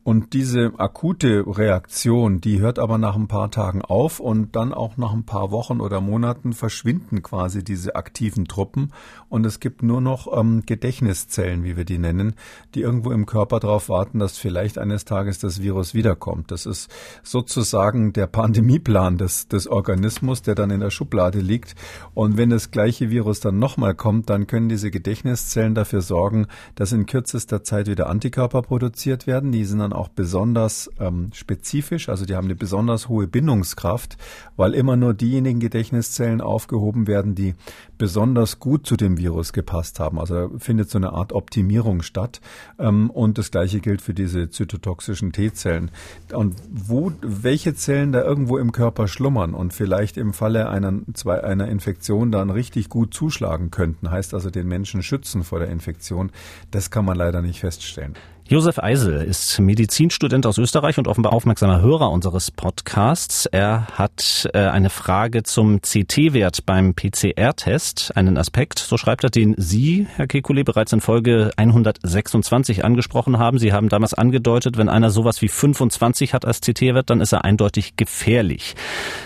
Und 0.06 0.34
diese 0.34 0.74
akute 0.78 1.44
Reaktion, 1.48 2.40
die 2.40 2.60
hört 2.60 2.78
aber 2.78 3.00
nach 3.00 3.16
ein 3.16 3.28
paar 3.28 3.50
Tagen 3.50 3.82
auf 3.82 4.20
und 4.20 4.56
dann 4.56 4.72
auch 4.72 4.98
nach 4.98 5.14
ein 5.14 5.24
paar 5.24 5.50
Wochen 5.50 5.82
oder 5.82 6.00
Monaten 6.00 6.54
verschwinden 6.54 7.24
quasi 7.24 7.64
diese 7.64 7.96
aktiven 7.96 8.46
Truppen 8.46 8.92
und 9.30 9.48
es 9.48 9.60
gibt 9.60 9.82
nur 9.82 10.02
noch 10.02 10.28
ähm, 10.32 10.62
Gedächtniszellen, 10.64 11.64
wie 11.64 11.76
wir 11.76 11.86
die 11.86 11.98
nennen, 11.98 12.36
die 12.76 12.82
irgendwo 12.82 13.12
im 13.12 13.26
Körper 13.26 13.60
darauf 13.60 13.90
warten, 13.90 14.20
dass 14.20 14.38
vielleicht 14.38 14.78
eines 14.78 15.06
Tages 15.06 15.40
das 15.40 15.64
Virus 15.64 15.96
wiederkommt. 15.96 16.52
Das 16.52 16.68
ist 16.68 16.92
sozusagen 17.24 18.14
der 18.14 18.28
Pandemieplan 18.28 19.18
des, 19.18 19.48
des 19.48 19.68
Organismus, 19.68 20.44
der 20.44 20.54
dann 20.54 20.70
in 20.70 20.82
der 20.82 20.92
Schublade 20.92 21.40
liegt. 21.40 21.74
Und 22.14 22.38
wenn 22.38 22.52
das 22.52 22.70
gleiche 22.70 23.10
Virus 23.10 23.40
dann 23.40 23.58
nochmal 23.58 23.96
kommt, 23.96 24.30
dann 24.30 24.46
können 24.46 24.70
diese 24.70 24.92
Gedächtniszellen 24.92 25.74
dafür 25.74 26.02
sorgen, 26.02 26.46
dass 26.76 26.92
in 26.92 27.08
kürzester 27.08 27.64
Zeit 27.64 27.88
wieder 27.88 28.08
Antikörper 28.08 28.62
produziert 28.62 29.26
werden. 29.26 29.52
Die 29.52 29.66
sind 29.66 29.80
dann 29.80 29.95
auch 29.96 30.10
besonders 30.10 30.90
ähm, 31.00 31.30
spezifisch, 31.34 32.10
also 32.10 32.26
die 32.26 32.36
haben 32.36 32.46
eine 32.46 32.56
besonders 32.56 33.10
hohe 33.10 33.28
Bindungskraft, 33.28 34.18
weil 34.56 34.74
immer 34.74 34.96
nur 34.96 35.14
diejenigen 35.14 35.60
Gedächtniszellen 35.60 36.42
aufgehoben 36.42 37.08
werden, 37.08 37.36
die 37.36 37.56
besonders 37.98 38.60
gut 38.60 38.86
zu 38.86 38.96
dem 38.96 39.18
Virus 39.18 39.54
gepasst 39.54 40.00
haben. 40.00 40.20
Also 40.20 40.52
findet 40.58 40.90
so 40.90 40.98
eine 40.98 41.14
Art 41.14 41.34
Optimierung 41.34 42.02
statt. 42.02 42.42
Ähm, 42.80 43.10
und 43.10 43.38
das 43.38 43.52
gleiche 43.52 43.80
gilt 43.80 44.02
für 44.02 44.14
diese 44.14 44.50
zytotoxischen 44.50 45.32
T-Zellen. 45.32 45.92
Und 46.34 46.56
wo, 46.70 47.12
welche 47.22 47.76
Zellen 47.76 48.12
da 48.12 48.24
irgendwo 48.24 48.58
im 48.58 48.72
Körper 48.72 49.08
schlummern 49.08 49.54
und 49.54 49.74
vielleicht 49.74 50.18
im 50.18 50.34
Falle 50.34 50.70
einer, 50.70 50.94
zwei, 51.14 51.44
einer 51.44 51.68
Infektion 51.68 52.32
dann 52.32 52.50
richtig 52.50 52.90
gut 52.90 53.14
zuschlagen 53.14 53.72
könnten, 53.72 54.12
heißt 54.12 54.34
also 54.34 54.50
den 54.50 54.68
Menschen 54.68 55.04
schützen 55.04 55.44
vor 55.44 55.60
der 55.60 55.70
Infektion, 55.70 56.32
das 56.72 56.92
kann 56.92 57.06
man 57.06 57.18
leider 57.18 57.42
nicht 57.42 57.60
feststellen. 57.60 58.14
Josef 58.48 58.78
Eisel 58.78 59.24
ist 59.24 59.60
Medizinstudent 59.60 60.46
aus 60.46 60.60
Österreich 60.60 61.00
und 61.00 61.08
offenbar 61.08 61.34
aufmerksamer 61.34 61.82
Hörer 61.82 62.12
unseres 62.12 62.52
Podcasts. 62.52 63.48
Er 63.48 63.88
hat 63.94 64.48
äh, 64.54 64.60
eine 64.60 64.92
Frage 64.92 65.42
zum 65.42 65.82
CT-Wert 65.82 66.64
beim 66.64 66.94
PCR-Test, 66.94 68.16
einen 68.16 68.38
Aspekt, 68.38 68.78
so 68.78 68.98
schreibt 68.98 69.24
er, 69.24 69.32
den 69.32 69.56
Sie, 69.58 70.06
Herr 70.16 70.28
Kekulé, 70.28 70.64
bereits 70.64 70.94
in 70.94 71.02
Folge 71.02 71.50
126 71.58 72.86
angesprochen 72.86 73.40
haben. 73.40 73.58
Sie 73.58 73.74
haben 73.74 73.90
damals 73.90 74.14
angedeutet, 74.14 74.78
wenn 74.78 74.90
einer 74.90 75.10
sowas 75.10 75.42
wie 75.42 75.48
25 75.48 76.36
hat 76.36 76.46
als 76.46 76.62
CT-Wert, 76.62 77.10
dann 77.10 77.22
ist 77.22 77.32
er 77.32 77.46
eindeutig 77.46 77.96
gefährlich. 77.96 78.76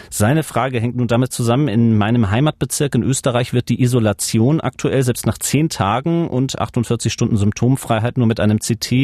Seine 0.10 0.44
Frage 0.44 0.80
hängt 0.80 0.96
nun 0.96 1.08
damit 1.08 1.32
zusammen, 1.34 1.68
in 1.68 1.96
meinem 1.96 2.32
Heimatbezirk 2.32 2.96
in 2.96 3.04
Österreich 3.04 3.54
wird 3.54 3.70
die 3.70 3.82
Isolation 3.82 4.60
aktuell 4.60 5.04
selbst 5.04 5.26
nach 5.28 5.38
10 5.38 5.70
Tagen 5.70 6.28
und 6.28 6.58
48 6.58 7.14
Stunden 7.14 7.38
Symptomfreiheit 7.38 8.18
nur 8.18 8.26
mit 8.26 8.40
einem 8.40 8.60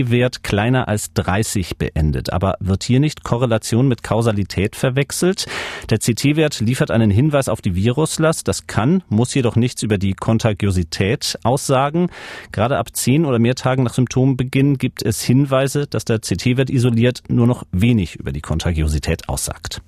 CT-Wert 0.05 0.43
kleiner 0.43 0.88
als 0.88 1.13
30 1.13 1.77
beendet. 1.77 2.31
Aber 2.31 2.55
wird 2.59 2.83
hier 2.83 3.00
nicht 3.00 3.24
Korrelation 3.24 3.88
mit 3.88 4.03
Kausalität 4.03 4.75
verwechselt? 4.75 5.47
Der 5.89 6.00
CT-Wert 6.00 6.59
liefert 6.59 6.91
einen 6.91 7.09
Hinweis 7.09 7.50
auf 7.50 7.62
die 7.62 7.75
Viruslast. 7.75 8.47
Das 8.47 8.67
kann, 8.67 9.03
muss 9.09 9.33
jedoch 9.33 9.55
nichts 9.55 9.83
über 9.83 9.97
die 9.97 10.13
Kontagiosität 10.13 11.38
aussagen. 11.43 12.09
Gerade 12.51 12.77
ab 12.77 12.95
10 12.95 13.25
oder 13.25 13.39
mehr 13.39 13.55
Tagen 13.55 13.83
nach 13.83 13.93
Symptombeginn 13.93 14.77
gibt 14.77 15.03
es 15.03 15.21
Hinweise, 15.21 15.88
dass 15.88 16.05
der 16.05 16.19
CT-Wert 16.19 16.69
isoliert 16.69 17.24
nur 17.27 17.47
noch 17.47 17.63
wenig 17.71 18.15
über 18.15 18.31
die 18.31 18.41
Kontagiosität 18.41 19.27
aussagt. 19.29 19.81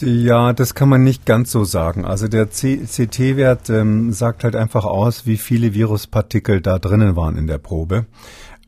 Ja, 0.00 0.52
das 0.52 0.74
kann 0.74 0.88
man 0.88 1.04
nicht 1.04 1.26
ganz 1.26 1.52
so 1.52 1.62
sagen. 1.62 2.04
Also 2.04 2.26
der 2.26 2.46
CT-Wert 2.46 3.70
ähm, 3.70 4.12
sagt 4.12 4.42
halt 4.42 4.56
einfach 4.56 4.84
aus, 4.84 5.26
wie 5.26 5.36
viele 5.36 5.74
Viruspartikel 5.74 6.60
da 6.60 6.80
drinnen 6.80 7.14
waren 7.14 7.36
in 7.36 7.46
der 7.46 7.58
Probe 7.58 8.06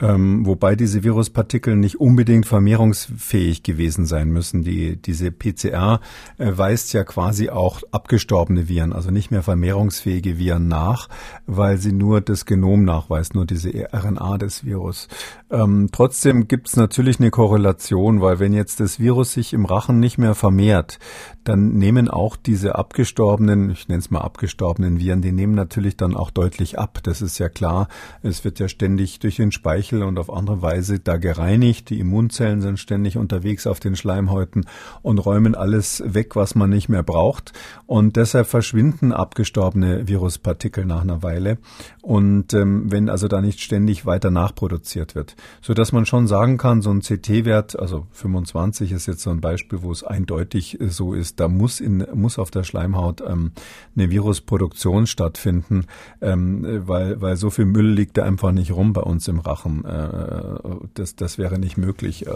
ähm, 0.00 0.44
wobei 0.44 0.74
diese 0.74 1.04
Viruspartikel 1.04 1.76
nicht 1.76 2.00
unbedingt 2.00 2.46
vermehrungsfähig 2.46 3.62
gewesen 3.62 4.06
sein 4.06 4.28
müssen. 4.30 4.62
Die, 4.62 4.96
diese 4.96 5.30
PCR 5.30 6.00
äh, 6.38 6.50
weist 6.52 6.92
ja 6.92 7.04
quasi 7.04 7.48
auch 7.50 7.82
abgestorbene 7.92 8.68
Viren, 8.68 8.92
also 8.92 9.10
nicht 9.10 9.30
mehr 9.30 9.42
vermehrungsfähige 9.42 10.36
Viren 10.36 10.66
nach, 10.66 11.08
weil 11.46 11.78
sie 11.78 11.92
nur 11.92 12.20
das 12.20 12.44
Genom 12.44 12.84
nachweist, 12.84 13.34
nur 13.34 13.46
diese 13.46 13.70
RNA 13.92 14.38
des 14.38 14.64
Virus. 14.64 15.08
Ähm, 15.50 15.88
trotzdem 15.92 16.48
gibt 16.48 16.68
es 16.68 16.76
natürlich 16.76 17.20
eine 17.20 17.30
Korrelation, 17.30 18.20
weil 18.20 18.40
wenn 18.40 18.52
jetzt 18.52 18.80
das 18.80 18.98
Virus 18.98 19.32
sich 19.32 19.52
im 19.52 19.64
Rachen 19.64 20.00
nicht 20.00 20.18
mehr 20.18 20.34
vermehrt, 20.34 20.98
dann 21.44 21.74
nehmen 21.74 22.08
auch 22.08 22.36
diese 22.36 22.74
abgestorbenen, 22.74 23.70
ich 23.70 23.86
nenne 23.88 24.00
es 24.00 24.10
mal 24.10 24.22
abgestorbenen 24.22 24.98
Viren, 24.98 25.20
die 25.20 25.30
nehmen 25.30 25.54
natürlich 25.54 25.96
dann 25.96 26.16
auch 26.16 26.30
deutlich 26.30 26.78
ab. 26.78 26.98
Das 27.02 27.22
ist 27.22 27.38
ja 27.38 27.48
klar. 27.48 27.88
Es 28.22 28.44
wird 28.44 28.58
ja 28.58 28.68
ständig 28.68 29.18
durch 29.20 29.36
den 29.36 29.52
Speichel 29.84 30.02
und 30.02 30.18
auf 30.18 30.32
andere 30.32 30.62
Weise 30.62 30.98
da 30.98 31.18
gereinigt. 31.18 31.90
Die 31.90 32.00
Immunzellen 32.00 32.62
sind 32.62 32.78
ständig 32.78 33.18
unterwegs 33.18 33.66
auf 33.66 33.80
den 33.80 33.96
Schleimhäuten 33.96 34.66
und 35.02 35.18
räumen 35.18 35.54
alles 35.54 36.02
weg, 36.06 36.36
was 36.36 36.54
man 36.54 36.70
nicht 36.70 36.88
mehr 36.88 37.02
braucht. 37.02 37.52
Und 37.86 38.16
deshalb 38.16 38.46
verschwinden 38.46 39.12
abgestorbene 39.12 40.08
Viruspartikel 40.08 40.86
nach 40.86 41.02
einer 41.02 41.22
Weile. 41.22 41.58
Und 42.00 42.54
ähm, 42.54 42.90
wenn 42.90 43.10
also 43.10 43.28
da 43.28 43.42
nicht 43.42 43.60
ständig 43.60 44.06
weiter 44.06 44.30
nachproduziert 44.30 45.14
wird, 45.14 45.36
so 45.60 45.74
dass 45.74 45.92
man 45.92 46.06
schon 46.06 46.26
sagen 46.26 46.56
kann, 46.56 46.80
so 46.80 46.90
ein 46.90 47.00
CT-Wert, 47.00 47.78
also 47.78 48.06
25 48.12 48.92
ist 48.92 49.06
jetzt 49.06 49.22
so 49.22 49.30
ein 49.30 49.40
Beispiel, 49.40 49.82
wo 49.82 49.92
es 49.92 50.02
eindeutig 50.02 50.78
so 50.80 51.14
ist, 51.14 51.40
da 51.40 51.48
muss 51.48 51.80
in 51.80 52.06
muss 52.14 52.38
auf 52.38 52.50
der 52.50 52.64
Schleimhaut 52.64 53.22
ähm, 53.26 53.52
eine 53.96 54.10
Virusproduktion 54.10 55.06
stattfinden, 55.06 55.86
ähm, 56.20 56.82
weil 56.86 57.20
weil 57.20 57.36
so 57.36 57.50
viel 57.50 57.66
Müll 57.66 57.90
liegt 57.90 58.16
da 58.16 58.24
einfach 58.24 58.52
nicht 58.52 58.72
rum 58.72 58.92
bei 58.92 59.02
uns 59.02 59.28
im 59.28 59.40
Rachen. 59.40 59.73
Äh, 59.82 60.86
das 60.94 61.16
das 61.16 61.38
wäre 61.38 61.58
nicht 61.58 61.76
möglich. 61.76 62.26
Äh, 62.26 62.30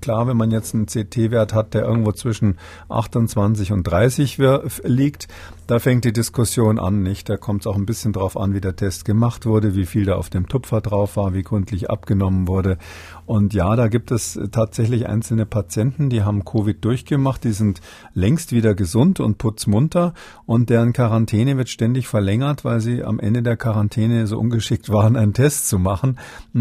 klar, 0.00 0.28
wenn 0.28 0.36
man 0.36 0.50
jetzt 0.50 0.74
einen 0.74 0.86
CT-Wert 0.86 1.52
hat, 1.52 1.74
der 1.74 1.82
irgendwo 1.82 2.12
zwischen 2.12 2.56
28 2.88 3.72
und 3.72 3.82
30 3.82 4.38
liegt, 4.84 5.28
da 5.66 5.78
fängt 5.78 6.04
die 6.04 6.12
Diskussion 6.12 6.80
an, 6.80 7.02
nicht? 7.02 7.28
Da 7.28 7.36
kommt 7.36 7.62
es 7.62 7.66
auch 7.68 7.76
ein 7.76 7.86
bisschen 7.86 8.12
drauf 8.12 8.36
an, 8.36 8.54
wie 8.54 8.60
der 8.60 8.74
Test 8.74 9.04
gemacht 9.04 9.46
wurde, 9.46 9.76
wie 9.76 9.86
viel 9.86 10.04
da 10.04 10.16
auf 10.16 10.28
dem 10.28 10.48
Tupfer 10.48 10.80
drauf 10.80 11.16
war, 11.16 11.32
wie 11.32 11.44
gründlich 11.44 11.90
abgenommen 11.90 12.48
wurde. 12.48 12.76
Und 13.24 13.54
ja, 13.54 13.76
da 13.76 13.86
gibt 13.86 14.10
es 14.10 14.36
tatsächlich 14.50 15.06
einzelne 15.06 15.46
Patienten, 15.46 16.10
die 16.10 16.24
haben 16.24 16.44
Covid 16.44 16.84
durchgemacht, 16.84 17.44
die 17.44 17.52
sind 17.52 17.80
längst 18.14 18.50
wieder 18.50 18.74
gesund 18.74 19.20
und 19.20 19.38
putzmunter 19.38 20.14
und 20.44 20.70
deren 20.70 20.92
Quarantäne 20.92 21.56
wird 21.56 21.68
ständig 21.68 22.08
verlängert, 22.08 22.64
weil 22.64 22.80
sie 22.80 23.04
am 23.04 23.20
Ende 23.20 23.44
der 23.44 23.56
Quarantäne 23.56 24.26
so 24.26 24.40
ungeschickt 24.40 24.90
waren, 24.90 25.14
einen 25.14 25.34
Test 25.34 25.68
zu 25.68 25.78
machen. 25.78 26.18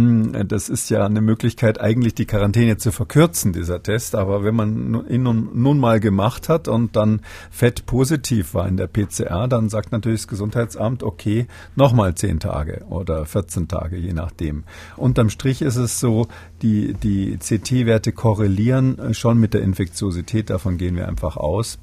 Hm, 0.10 0.48
das 0.48 0.70
ist 0.70 0.90
ja 0.90 1.06
eine 1.06 1.22
Möglichkeit, 1.22 1.80
eigentlich 1.80 2.16
die 2.16 2.26
Quarantäne 2.26 2.78
zu 2.78 2.92
verkürzen, 2.92 3.54
dieser 3.54 3.84
Test. 3.84 4.16
Aber 4.16 4.44
wenn 4.44 4.56
man 4.56 5.06
ihn 5.08 5.24
nun, 5.24 5.80
mal 5.80 6.00
gemacht 6.00 6.50
hat 6.50 6.68
und 6.68 6.96
dann 6.96 7.22
fett 7.52 7.86
positiv 7.86 8.54
war 8.54 8.68
in 8.68 8.76
der 8.76 8.88
PCR, 8.88 9.48
dann 9.48 9.70
sagt 9.70 9.92
natürlich 9.92 10.22
das 10.22 10.28
Gesundheitsamt, 10.28 11.04
okay, 11.04 11.48
nochmal 11.76 12.16
zehn 12.16 12.40
Tage 12.40 12.86
oder 12.90 13.26
14 13.26 13.68
Tage, 13.68 13.98
je 13.98 14.14
nachdem. 14.14 14.64
Unterm 14.98 15.30
Strich 15.30 15.62
ist 15.62 15.78
es 15.78 16.00
so, 16.00 16.28
die, 16.62 16.94
die 16.96 17.38
CT-Werte 17.38 18.12
korrelieren 18.12 19.14
schon 19.14 19.38
mit 19.38 19.54
der 19.54 19.62
Infektiosität, 19.62 20.50
davon 20.50 20.78
gehen 20.78 20.96
wir 20.96 21.08
einfach 21.08 21.38
aus. 21.38 21.78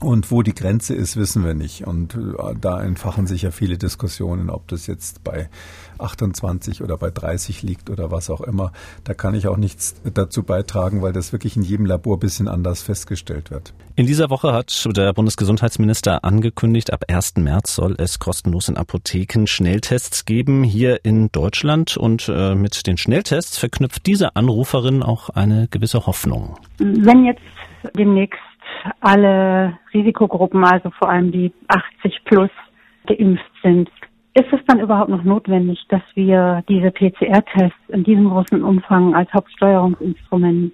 Und 0.00 0.30
wo 0.30 0.42
die 0.42 0.54
Grenze 0.54 0.94
ist, 0.94 1.16
wissen 1.16 1.44
wir 1.44 1.54
nicht. 1.54 1.84
Und 1.86 2.14
äh, 2.14 2.54
da 2.60 2.80
entfachen 2.80 3.26
sich 3.26 3.42
ja 3.42 3.50
viele 3.50 3.78
Diskussionen, 3.78 4.48
ob 4.48 4.68
das 4.68 4.86
jetzt 4.86 5.24
bei 5.24 5.48
28 6.00 6.82
oder 6.82 6.96
bei 6.96 7.10
30 7.10 7.62
liegt 7.62 7.90
oder 7.90 8.10
was 8.10 8.30
auch 8.30 8.40
immer. 8.40 8.72
Da 9.04 9.14
kann 9.14 9.34
ich 9.34 9.48
auch 9.48 9.56
nichts 9.56 10.00
dazu 10.14 10.42
beitragen, 10.42 11.02
weil 11.02 11.12
das 11.12 11.32
wirklich 11.32 11.56
in 11.56 11.62
jedem 11.62 11.86
Labor 11.86 12.16
ein 12.16 12.20
bisschen 12.20 12.48
anders 12.48 12.82
festgestellt 12.82 13.50
wird. 13.50 13.74
In 13.96 14.06
dieser 14.06 14.30
Woche 14.30 14.52
hat 14.52 14.86
der 14.96 15.12
Bundesgesundheitsminister 15.12 16.24
angekündigt, 16.24 16.92
ab 16.92 17.04
1. 17.08 17.36
März 17.38 17.74
soll 17.74 17.96
es 17.98 18.18
kostenlos 18.18 18.68
in 18.68 18.76
Apotheken 18.76 19.46
Schnelltests 19.46 20.24
geben 20.24 20.62
hier 20.62 21.04
in 21.04 21.30
Deutschland. 21.32 21.96
Und 21.96 22.28
äh, 22.28 22.54
mit 22.54 22.86
den 22.86 22.96
Schnelltests 22.96 23.58
verknüpft 23.58 24.06
diese 24.06 24.36
Anruferin 24.36 25.02
auch 25.02 25.30
eine 25.30 25.68
gewisse 25.70 26.06
Hoffnung. 26.06 26.58
Wenn 26.78 27.24
jetzt 27.24 27.42
demnächst 27.96 28.38
alle 29.00 29.78
Risikogruppen, 29.92 30.64
also 30.64 30.90
vor 30.90 31.10
allem 31.10 31.32
die 31.32 31.52
80 31.68 32.24
plus, 32.24 32.50
geimpft 33.06 33.50
sind. 33.62 33.90
Ist 34.34 34.52
es 34.52 34.60
dann 34.66 34.80
überhaupt 34.80 35.10
noch 35.10 35.24
notwendig, 35.24 35.84
dass 35.88 36.02
wir 36.14 36.62
diese 36.68 36.90
PCR-Tests 36.90 37.88
in 37.88 38.04
diesem 38.04 38.28
großen 38.28 38.62
Umfang 38.62 39.14
als 39.14 39.32
Hauptsteuerungsinstrument 39.32 40.72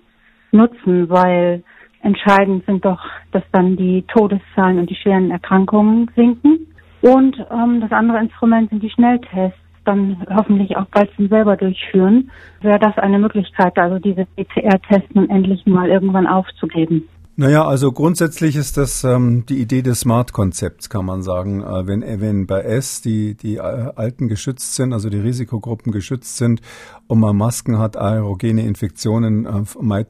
nutzen? 0.53 1.09
Weil 1.09 1.63
entscheidend 2.03 2.67
sind 2.67 2.85
doch, 2.85 3.01
dass 3.33 3.43
dann 3.53 3.77
die 3.77 4.03
Todeszahlen 4.03 4.79
und 4.79 4.91
die 4.91 4.97
schweren 4.97 5.31
Erkrankungen 5.31 6.11
sinken. 6.15 6.67
Und 7.01 7.37
ähm, 7.51 7.81
das 7.81 7.93
andere 7.93 8.19
Instrument 8.19 8.71
sind 8.71 8.83
die 8.83 8.91
Schnelltests 8.91 9.59
dann 9.85 10.25
hoffentlich 10.35 10.77
auch 10.77 10.87
bald 10.87 11.11
selber 11.17 11.57
durchführen. 11.57 12.31
Wäre 12.61 12.79
das 12.79 12.97
eine 12.99 13.19
Möglichkeit, 13.19 13.79
also 13.79 13.99
diese 13.99 14.27
PCR-Tests 14.37 15.15
nun 15.15 15.29
endlich 15.31 15.65
mal 15.67 15.89
irgendwann 15.89 16.27
aufzugeben? 16.27 17.09
Naja, 17.37 17.67
also 17.67 17.91
grundsätzlich 17.91 18.55
ist 18.55 18.77
das 18.77 19.03
ähm, 19.03 19.45
die 19.47 19.61
Idee 19.61 19.83
des 19.83 20.01
Smart-Konzepts, 20.01 20.89
kann 20.89 21.05
man 21.05 21.25
sagen. 21.25 21.63
Äh, 21.63 21.85
wenn, 21.89 22.21
wenn 22.21 22.47
bei 22.47 22.61
S 22.61 23.01
die, 23.01 23.35
die 23.35 23.57
äh, 23.57 23.61
Alten 23.61 24.29
geschützt 24.29 24.77
sind, 24.77 24.93
also 24.93 25.11
die 25.11 25.19
Risikogruppen 25.19 25.91
geschützt 25.91 26.37
sind 26.37 26.61
und 27.09 27.19
man 27.19 27.37
Masken 27.37 27.77
hat, 27.81 27.97
aerogene 27.97 28.65
Infektionen 28.65 29.47
äh, 29.47 29.65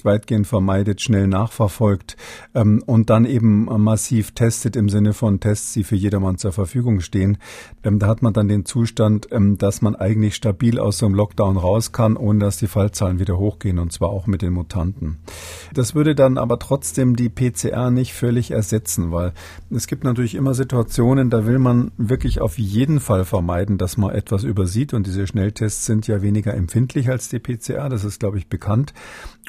weitgehend 0.05 0.47
vermeidet, 0.47 1.01
schnell 1.01 1.27
nachverfolgt 1.27 2.19
ähm, 2.55 2.83
und 2.85 3.09
dann 3.09 3.25
eben 3.25 3.65
massiv 3.83 4.33
testet 4.33 4.77
im 4.77 4.91
Sinne 4.91 5.15
von 5.15 5.41
Tests, 5.41 5.73
die 5.73 5.85
für 5.85 5.97
jedermann 5.97 6.37
zur 6.37 6.53
Verfügung 6.53 7.01
stehen, 7.01 7.39
ähm, 7.85 7.99
da 8.01 8.07
hat 8.07 8.21
man 8.21 8.35
dann 8.35 8.49
den 8.49 8.67
Zustand, 8.67 9.29
ähm, 9.31 9.57
dass 9.57 9.81
man 9.81 9.97
eigentlich 9.97 10.35
stabil 10.35 10.79
aus 10.79 10.99
so 10.99 11.07
einem 11.07 11.15
Lockdown 11.15 11.57
raus 11.57 11.93
kann, 11.93 12.19
ohne 12.19 12.41
dass 12.41 12.59
die 12.59 12.67
Fallzahlen 12.67 13.19
wieder 13.19 13.39
hochgehen 13.39 13.79
und 13.79 13.93
zwar 13.93 14.11
auch 14.11 14.27
mit 14.27 14.43
den 14.43 14.53
Mutanten. 14.53 15.21
Das 15.73 15.95
würde 15.95 16.15
dann 16.15 16.37
aber 16.37 16.59
trotzdem 16.59 17.14
die 17.17 17.29
PCR 17.29 17.91
nicht 17.91 18.15
völlig 18.15 18.51
ersetzen, 18.51 19.13
weil 19.13 19.33
es 19.71 19.87
gibt 19.87 20.05
natürlich 20.05 20.35
immer 20.35 20.55
Situationen, 20.55 21.31
da 21.31 21.47
will 21.47 21.59
man 21.59 21.91
wirklich 21.97 22.41
auf 22.41 22.59
jeden 22.59 23.01
Fall 23.01 23.25
vermeiden, 23.25 23.79
dass 23.79 23.97
man 23.97 24.15
etwas 24.15 24.45
übersieht 24.45 24.95
und 24.95 25.07
diese 25.07 25.27
Schnelltests 25.27 25.87
sind 25.87 26.07
ja 26.07 26.23
weniger 26.23 26.55
empfindlich 26.55 27.09
als 27.11 27.29
die 27.29 27.39
PCR, 27.39 27.89
das 27.89 28.05
ist 28.05 28.21
glaube 28.21 28.39
ich 28.39 28.49
bekannt. 28.49 28.95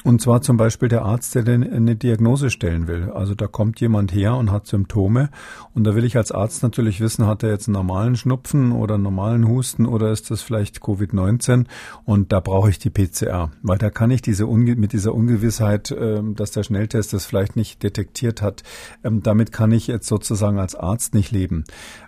Und 0.04 0.20
zwar 0.20 0.40
zum 0.42 0.56
Beispiel 0.56 0.88
der 0.88 1.02
Arzt, 1.02 1.34
der 1.34 1.46
eine 1.46 1.96
Diagnose 1.96 2.50
stellen 2.50 2.86
will. 2.86 3.10
Also 3.10 3.34
da 3.34 3.46
kommt 3.46 3.80
jemand 3.80 4.14
her 4.14 4.36
und 4.36 4.52
hat 4.52 4.66
Symptome 4.66 5.30
und 5.74 5.84
da 5.84 5.94
will 5.94 6.04
ich 6.04 6.16
als 6.16 6.32
Arzt 6.32 6.62
natürlich 6.62 7.00
wissen, 7.00 7.26
hat 7.26 7.42
er 7.42 7.50
jetzt 7.50 7.66
einen 7.66 7.74
normalen 7.74 8.16
Schnupfen 8.16 8.72
oder 8.72 8.94
einen 8.94 9.02
normalen 9.02 9.48
Husten 9.48 9.86
oder 9.86 10.12
ist 10.12 10.30
das 10.30 10.42
vielleicht 10.42 10.78
Covid-19 10.80 11.64
und 12.04 12.32
da 12.32 12.40
brauche 12.40 12.70
ich 12.70 12.78
die 12.78 12.90
PCR, 12.90 13.50
weil 13.62 13.78
da 13.78 13.90
kann 13.90 14.10
ich 14.10 14.22
diese 14.22 14.46
mit 14.46 14.92
dieser 14.92 15.14
Ungewissheit, 15.14 15.94
ähm, 15.98 16.34
dass 16.34 16.50
der 16.50 16.62
Schnelltest 16.62 17.12
das 17.12 17.26
vielleicht 17.26 17.55
nicht 17.56 17.82
detektiert 17.82 18.42
hat. 18.42 18.62
Ähm, 19.02 19.22
damit 19.22 19.52
kann 19.52 19.72
ich 19.72 19.86
jetzt 19.86 20.06
sozusagen 20.06 20.58
als 20.58 20.74
Arzt 20.74 21.14
nicht 21.14 21.32
leben. 21.32 21.64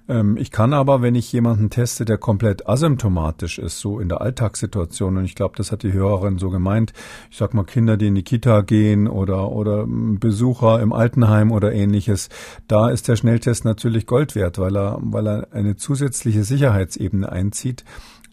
Ähm, 0.08 0.36
ich 0.36 0.50
kann 0.50 0.72
aber, 0.72 1.02
wenn 1.02 1.14
ich 1.14 1.32
jemanden 1.32 1.70
teste, 1.70 2.04
der 2.04 2.18
komplett 2.18 2.68
asymptomatisch 2.68 3.58
ist, 3.58 3.78
so 3.78 4.00
in 4.00 4.08
der 4.08 4.20
Alltagssituation, 4.20 5.16
und 5.16 5.24
ich 5.24 5.34
glaube, 5.34 5.56
das 5.56 5.70
hat 5.70 5.82
die 5.82 5.92
Hörerin 5.92 6.38
so 6.38 6.50
gemeint, 6.50 6.92
ich 7.30 7.36
sag 7.36 7.54
mal 7.54 7.64
Kinder, 7.64 7.96
die 7.96 8.08
in 8.08 8.14
die 8.14 8.22
Kita 8.22 8.62
gehen 8.62 9.08
oder, 9.08 9.50
oder 9.52 9.86
Besucher 9.86 10.80
im 10.80 10.92
Altenheim 10.92 11.52
oder 11.52 11.72
ähnliches, 11.72 12.28
da 12.66 12.88
ist 12.88 13.08
der 13.08 13.16
Schnelltest 13.16 13.64
natürlich 13.64 14.06
Gold 14.06 14.34
wert, 14.34 14.58
weil 14.58 14.76
er, 14.76 14.98
weil 15.02 15.26
er 15.28 15.48
eine 15.52 15.76
zusätzliche 15.76 16.44
Sicherheitsebene 16.44 17.30
einzieht. 17.30 17.84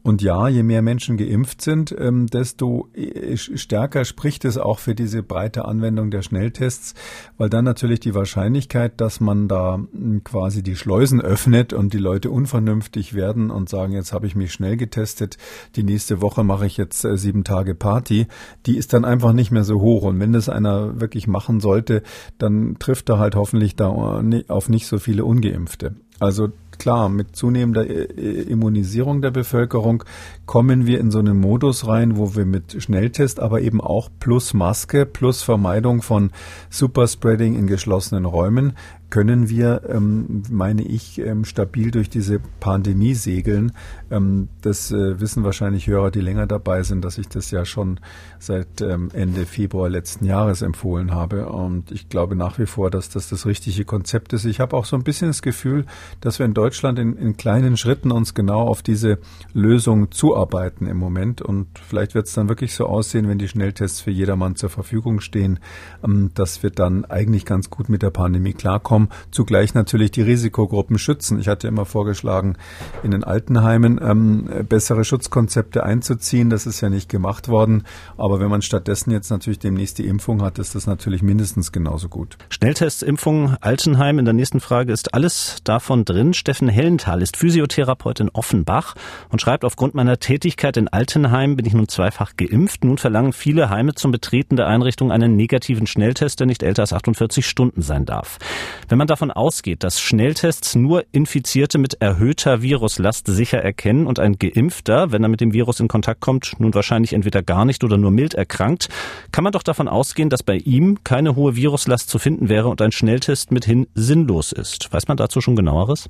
Und 0.05 0.21
ja, 0.21 0.47
je 0.47 0.61
mehr 0.61 0.83
Menschen 0.83 1.17
geimpft 1.17 1.61
sind, 1.61 1.93
ähm, 1.97 2.27
desto 2.27 2.89
äh, 2.93 3.35
stärker 3.37 4.05
spricht 4.05 4.45
es 4.45 4.55
auch 4.55 4.77
für 4.77 4.93
diese 4.93 5.23
breite 5.23 5.65
Anwendung 5.65 6.11
der 6.11 6.21
Schnelltests, 6.21 6.93
weil 7.39 7.49
dann 7.49 7.65
natürlich 7.65 8.01
die 8.01 8.13
Wahrscheinlichkeit, 8.13 9.01
dass 9.01 9.19
man 9.19 9.47
da 9.47 9.77
hm, 9.77 10.23
quasi 10.23 10.61
die 10.61 10.75
Schleusen 10.75 11.21
öffnet 11.21 11.73
und 11.73 11.91
die 11.91 11.97
Leute 11.97 12.29
unvernünftig 12.29 13.15
werden 13.15 13.49
und 13.49 13.67
sagen, 13.67 13.93
jetzt 13.93 14.13
habe 14.13 14.27
ich 14.27 14.35
mich 14.35 14.53
schnell 14.53 14.77
getestet, 14.77 15.39
die 15.75 15.81
nächste 15.81 16.21
Woche 16.21 16.43
mache 16.43 16.67
ich 16.67 16.77
jetzt 16.77 17.03
äh, 17.03 17.17
sieben 17.17 17.43
Tage 17.43 17.73
Party, 17.73 18.27
die 18.67 18.77
ist 18.77 18.93
dann 18.93 19.05
einfach 19.05 19.33
nicht 19.33 19.49
mehr 19.49 19.63
so 19.63 19.81
hoch. 19.81 20.03
Und 20.03 20.19
wenn 20.19 20.33
das 20.33 20.49
einer 20.49 21.01
wirklich 21.01 21.27
machen 21.27 21.59
sollte, 21.59 22.03
dann 22.37 22.75
trifft 22.77 23.09
er 23.09 23.17
halt 23.17 23.33
hoffentlich 23.33 23.75
da 23.75 24.21
äh, 24.21 24.43
auf 24.49 24.69
nicht 24.69 24.85
so 24.85 24.99
viele 24.99 25.25
Ungeimpfte. 25.25 25.95
Also 26.19 26.49
klar, 26.79 27.09
mit 27.09 27.35
zunehmender 27.35 27.87
äh, 27.87 28.41
Immunisierung 28.43 29.21
der 29.21 29.31
Bevölkerung 29.31 30.03
kommen 30.45 30.85
wir 30.85 30.99
in 30.99 31.11
so 31.11 31.19
einen 31.19 31.39
Modus 31.39 31.87
rein, 31.87 32.17
wo 32.17 32.35
wir 32.35 32.45
mit 32.45 32.81
Schnelltest, 32.81 33.39
aber 33.39 33.61
eben 33.61 33.81
auch 33.81 34.09
plus 34.19 34.53
Maske, 34.53 35.05
plus 35.05 35.41
Vermeidung 35.43 36.01
von 36.01 36.31
Superspreading 36.69 37.57
in 37.57 37.67
geschlossenen 37.67 38.25
Räumen 38.25 38.73
können 39.09 39.49
wir, 39.49 39.81
ähm, 39.87 40.43
meine 40.49 40.81
ich, 40.81 41.19
ähm, 41.19 41.45
stabil 41.45 41.91
durch 41.91 42.09
diese 42.09 42.39
Pandemie 42.59 43.13
segeln. 43.13 43.71
Ähm, 44.11 44.49
das 44.61 44.91
äh, 44.91 45.19
wissen 45.19 45.43
wahrscheinlich 45.43 45.87
Hörer, 45.87 46.11
die 46.11 46.21
länger 46.21 46.47
dabei 46.47 46.83
sind, 46.83 47.05
dass 47.05 47.17
ich 47.17 47.27
das 47.27 47.51
ja 47.51 47.65
schon 47.65 47.99
seit 48.39 48.81
ähm, 48.81 49.09
Ende 49.13 49.45
Februar 49.45 49.89
letzten 49.89 50.25
Jahres 50.25 50.61
empfohlen 50.61 51.13
habe. 51.13 51.47
Und 51.47 51.91
ich 51.91 52.09
glaube 52.09 52.35
nach 52.35 52.59
wie 52.59 52.65
vor, 52.65 52.89
dass 52.89 53.09
das 53.09 53.29
das 53.29 53.45
richtige 53.45 53.85
Konzept 53.85 54.33
ist. 54.33 54.45
Ich 54.45 54.59
habe 54.59 54.75
auch 54.75 54.85
so 54.85 54.95
ein 54.95 55.03
bisschen 55.03 55.27
das 55.27 55.41
Gefühl, 55.41 55.85
dass 56.19 56.39
wir 56.39 56.45
in 56.45 56.53
Deutschland 56.53 56.99
in, 56.99 57.15
in 57.15 57.37
kleinen 57.37 57.77
Schritten 57.77 58.11
uns 58.11 58.33
genau 58.33 58.61
auf 58.67 58.81
diese 58.81 59.19
Lösung 59.53 60.11
zuarbeiten 60.11 60.87
im 60.87 60.97
Moment. 60.97 61.41
Und 61.41 61.67
vielleicht 61.79 62.15
wird 62.15 62.27
es 62.27 62.33
dann 62.33 62.49
wirklich 62.49 62.73
so 62.73 62.85
aussehen, 62.85 63.29
wenn 63.29 63.37
die 63.37 63.47
Schnelltests 63.47 64.01
für 64.01 64.11
jedermann 64.11 64.55
zur 64.55 64.69
Verfügung 64.69 65.21
stehen, 65.21 65.59
ähm, 66.03 66.31
dass 66.33 66.63
wir 66.63 66.69
dann 66.69 67.05
eigentlich 67.05 67.45
ganz 67.45 67.69
gut 67.69 67.87
mit 67.87 68.01
der 68.01 68.09
Pandemie 68.09 68.53
klarkommen 68.53 68.94
Zeitraum 68.95 69.09
zugleich 69.31 69.73
natürlich 69.73 70.11
die 70.11 70.21
Risikogruppen 70.21 70.97
schützen. 70.97 71.39
Ich 71.39 71.47
hatte 71.47 71.67
immer 71.67 71.85
vorgeschlagen, 71.85 72.57
in 73.03 73.11
den 73.11 73.23
Altenheimen 73.23 73.99
ähm, 74.01 74.49
bessere 74.67 75.03
Schutzkonzepte 75.03 75.83
einzuziehen. 75.83 76.49
Das 76.49 76.65
ist 76.65 76.81
ja 76.81 76.89
nicht 76.89 77.09
gemacht 77.09 77.47
worden. 77.47 77.83
Aber 78.17 78.39
wenn 78.39 78.49
man 78.49 78.61
stattdessen 78.61 79.11
jetzt 79.11 79.29
natürlich 79.29 79.59
demnächst 79.59 79.97
die 79.97 80.07
Impfung 80.07 80.41
hat, 80.41 80.59
ist 80.59 80.75
das 80.75 80.87
natürlich 80.87 81.21
mindestens 81.21 81.71
genauso 81.71 82.09
gut. 82.09 82.37
Schnelltestimpfung 82.49 83.55
Altenheim. 83.61 84.19
In 84.19 84.25
der 84.25 84.33
nächsten 84.33 84.59
Frage 84.59 84.93
ist 84.93 85.13
alles 85.13 85.57
davon 85.63 86.05
drin. 86.05 86.33
Steffen 86.33 86.69
Hellenthal 86.69 87.21
ist 87.21 87.37
Physiotherapeut 87.37 88.19
in 88.19 88.29
Offenbach 88.29 88.95
und 89.29 89.41
schreibt, 89.41 89.65
aufgrund 89.65 89.95
meiner 89.95 90.19
Tätigkeit 90.19 90.77
in 90.77 90.87
Altenheim 90.87 91.55
bin 91.55 91.65
ich 91.65 91.73
nun 91.73 91.87
zweifach 91.87 92.33
geimpft. 92.37 92.83
Nun 92.83 92.97
verlangen 92.97 93.33
viele 93.33 93.69
Heime 93.69 93.93
zum 93.95 94.11
Betreten 94.11 94.55
der 94.55 94.67
Einrichtung 94.67 95.11
einen 95.11 95.35
negativen 95.35 95.87
Schnelltest, 95.87 96.39
der 96.39 96.47
nicht 96.47 96.63
älter 96.63 96.83
als 96.83 96.93
48 96.93 97.45
Stunden 97.45 97.81
sein 97.81 98.05
darf. 98.05 98.37
Wenn 98.87 98.99
man 98.99 99.07
davon 99.07 99.31
ausgeht, 99.31 99.83
dass 99.83 99.99
Schnelltests 99.99 100.75
nur 100.75 101.05
Infizierte 101.11 101.79
mit 101.79 102.01
erhöhter 102.01 102.61
Viruslast 102.61 103.25
sicher 103.25 103.57
erkennen 103.57 104.05
und 104.05 104.19
ein 104.19 104.37
Geimpfter, 104.37 105.11
wenn 105.11 105.23
er 105.23 105.29
mit 105.29 105.41
dem 105.41 105.53
Virus 105.53 105.79
in 105.79 105.87
Kontakt 105.87 106.21
kommt, 106.21 106.53
nun 106.59 106.73
wahrscheinlich 106.75 107.13
entweder 107.13 107.41
gar 107.41 107.65
nicht 107.65 107.83
oder 107.83 107.97
nur 107.97 108.11
mild 108.11 108.35
erkrankt, 108.35 108.89
kann 109.31 109.43
man 109.43 109.53
doch 109.53 109.63
davon 109.63 109.87
ausgehen, 109.87 110.29
dass 110.29 110.43
bei 110.43 110.57
ihm 110.57 111.03
keine 111.03 111.35
hohe 111.35 111.55
Viruslast 111.55 112.09
zu 112.09 112.19
finden 112.19 112.47
wäre 112.47 112.67
und 112.67 112.79
ein 112.79 112.91
Schnelltest 112.91 113.51
mithin 113.51 113.87
sinnlos 113.95 114.51
ist. 114.51 114.93
Weiß 114.93 115.07
man 115.07 115.17
dazu 115.17 115.41
schon 115.41 115.55
genaueres? 115.55 116.07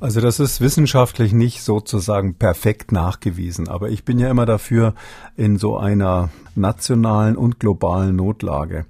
Also 0.00 0.20
das 0.20 0.38
ist 0.38 0.60
wissenschaftlich 0.60 1.32
nicht 1.32 1.62
sozusagen 1.62 2.34
perfekt 2.34 2.92
nachgewiesen, 2.92 3.68
aber 3.68 3.90
ich 3.90 4.04
bin 4.04 4.20
ja 4.20 4.30
immer 4.30 4.46
dafür, 4.46 4.94
in 5.36 5.58
so 5.58 5.76
einer 5.76 6.30
nationalen 6.54 7.36
und 7.36 7.58
globalen 7.58 8.14
Notlage 8.14 8.86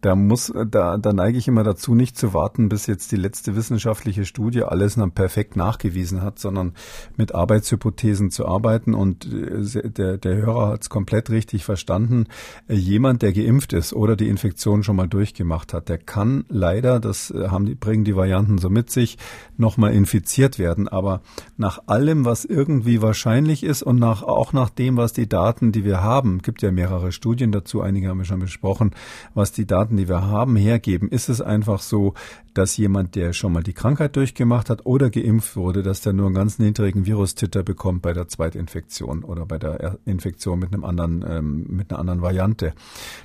da 0.00 0.14
muss, 0.14 0.52
da, 0.70 0.96
da 0.96 1.12
neige 1.12 1.38
ich 1.38 1.48
immer 1.48 1.62
dazu, 1.62 1.94
nicht 1.94 2.16
zu 2.16 2.32
warten, 2.32 2.68
bis 2.68 2.86
jetzt 2.86 3.12
die 3.12 3.16
letzte 3.16 3.56
wissenschaftliche 3.56 4.24
Studie 4.24 4.62
alles 4.62 4.94
dann 4.94 5.12
perfekt 5.12 5.56
nachgewiesen 5.56 6.22
hat, 6.22 6.38
sondern 6.38 6.72
mit 7.16 7.34
Arbeitshypothesen 7.34 8.30
zu 8.30 8.46
arbeiten. 8.46 8.94
Und 8.94 9.26
äh, 9.26 9.90
der, 9.90 10.16
der 10.18 10.36
Hörer 10.36 10.68
hat 10.68 10.82
es 10.82 10.90
komplett 10.90 11.30
richtig 11.30 11.64
verstanden. 11.64 12.26
Äh, 12.68 12.74
jemand, 12.74 13.22
der 13.22 13.32
geimpft 13.32 13.72
ist 13.72 13.92
oder 13.92 14.16
die 14.16 14.28
Infektion 14.28 14.82
schon 14.82 14.96
mal 14.96 15.08
durchgemacht 15.08 15.74
hat, 15.74 15.88
der 15.88 15.98
kann 15.98 16.44
leider, 16.48 16.98
das 16.98 17.30
äh, 17.30 17.48
haben 17.48 17.66
die, 17.66 17.74
bringen 17.74 18.04
die 18.04 18.16
Varianten 18.16 18.58
so 18.58 18.70
mit 18.70 18.90
sich, 18.90 19.18
nochmal 19.56 19.92
infiziert 19.92 20.58
werden. 20.58 20.88
Aber 20.88 21.20
nach 21.56 21.80
allem, 21.86 22.24
was 22.24 22.44
irgendwie 22.44 23.02
wahrscheinlich 23.02 23.62
ist 23.62 23.82
und 23.82 23.98
nach, 23.98 24.22
auch 24.22 24.52
nach 24.52 24.70
dem, 24.70 24.96
was 24.96 25.12
die 25.12 25.28
Daten, 25.28 25.72
die 25.72 25.84
wir 25.84 26.02
haben, 26.02 26.40
gibt 26.40 26.62
ja 26.62 26.70
mehrere 26.70 27.12
Studien 27.12 27.52
dazu, 27.52 27.82
einige 27.82 28.08
haben 28.08 28.18
wir 28.18 28.24
schon 28.24 28.40
besprochen, 28.40 28.92
was 29.34 29.52
die 29.52 29.66
Daten 29.66 29.89
Daten, 29.90 29.96
die 29.96 30.08
wir 30.08 30.22
haben, 30.22 30.54
hergeben, 30.54 31.08
ist 31.08 31.28
es 31.28 31.40
einfach 31.40 31.80
so, 31.80 32.14
dass 32.54 32.76
jemand, 32.76 33.16
der 33.16 33.32
schon 33.32 33.52
mal 33.52 33.62
die 33.62 33.72
Krankheit 33.72 34.14
durchgemacht 34.14 34.70
hat 34.70 34.86
oder 34.86 35.10
geimpft 35.10 35.56
wurde, 35.56 35.82
dass 35.82 36.00
der 36.00 36.12
nur 36.12 36.26
einen 36.26 36.34
ganz 36.34 36.60
niedrigen 36.60 37.06
Virustitter 37.06 37.64
bekommt 37.64 38.02
bei 38.02 38.12
der 38.12 38.28
Zweitinfektion 38.28 39.24
oder 39.24 39.46
bei 39.46 39.58
der 39.58 39.98
Infektion 40.04 40.60
mit 40.60 40.72
einem 40.72 40.84
anderen, 40.84 41.24
ähm, 41.28 41.66
mit 41.68 41.90
einer 41.90 41.98
anderen 41.98 42.22
Variante. 42.22 42.72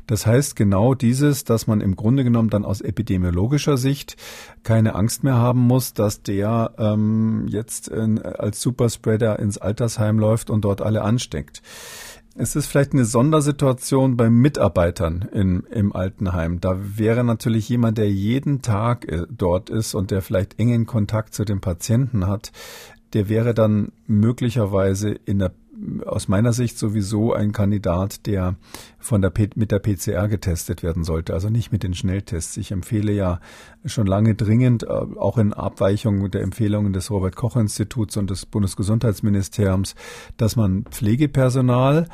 Das 0.07 0.25
heißt 0.25 0.55
genau 0.55 0.95
dieses, 0.95 1.43
dass 1.43 1.67
man 1.67 1.81
im 1.81 1.95
Grunde 1.95 2.23
genommen 2.23 2.49
dann 2.49 2.65
aus 2.65 2.81
epidemiologischer 2.81 3.77
Sicht 3.77 4.15
keine 4.63 4.95
Angst 4.95 5.23
mehr 5.23 5.35
haben 5.35 5.59
muss, 5.59 5.93
dass 5.93 6.23
der 6.23 6.73
ähm, 6.79 7.45
jetzt 7.47 7.91
äh, 7.91 8.19
als 8.23 8.59
Superspreader 8.61 9.37
ins 9.37 9.59
Altersheim 9.59 10.17
läuft 10.17 10.49
und 10.49 10.65
dort 10.65 10.81
alle 10.81 11.03
ansteckt. 11.03 11.61
Es 12.37 12.57
ist 12.57 12.67
vielleicht 12.67 12.91
eine 12.91 13.05
Sondersituation 13.05 14.17
bei 14.17 14.29
Mitarbeitern 14.29 15.29
in, 15.31 15.61
im 15.71 15.95
Altenheim. 15.95 16.59
Da 16.59 16.77
wäre 16.77 17.23
natürlich 17.23 17.69
jemand, 17.69 17.97
der 17.97 18.11
jeden 18.11 18.61
Tag 18.61 19.09
äh, 19.09 19.25
dort 19.29 19.69
ist 19.69 19.95
und 19.95 20.11
der 20.11 20.21
vielleicht 20.21 20.59
engen 20.59 20.85
Kontakt 20.85 21.33
zu 21.33 21.45
den 21.45 21.61
Patienten 21.61 22.27
hat, 22.27 22.51
der 23.13 23.29
wäre 23.29 23.53
dann 23.53 23.93
möglicherweise 24.05 25.11
in 25.11 25.39
der 25.39 25.53
aus 26.05 26.27
meiner 26.27 26.53
Sicht 26.53 26.77
sowieso 26.77 27.33
ein 27.33 27.51
Kandidat, 27.51 28.25
der 28.25 28.55
von 28.99 29.21
der 29.21 29.29
P 29.29 29.49
mit 29.55 29.71
der 29.71 29.79
PCR 29.79 30.27
getestet 30.27 30.83
werden 30.83 31.03
sollte, 31.03 31.33
also 31.33 31.49
nicht 31.49 31.71
mit 31.71 31.83
den 31.83 31.93
Schnelltests. 31.93 32.57
Ich 32.57 32.71
empfehle 32.71 33.11
ja 33.11 33.39
schon 33.85 34.07
lange 34.07 34.35
dringend, 34.35 34.83
äh, 34.83 34.87
auch 34.87 35.37
in 35.37 35.53
Abweichung 35.53 36.29
der 36.31 36.41
Empfehlungen 36.41 36.93
des 36.93 37.11
Robert 37.11 37.35
Koch 37.35 37.55
Instituts 37.55 38.17
und 38.17 38.29
des 38.29 38.45
Bundesgesundheitsministeriums, 38.45 39.95
dass 40.37 40.55
man 40.55 40.85
Pflegepersonal 40.85 42.07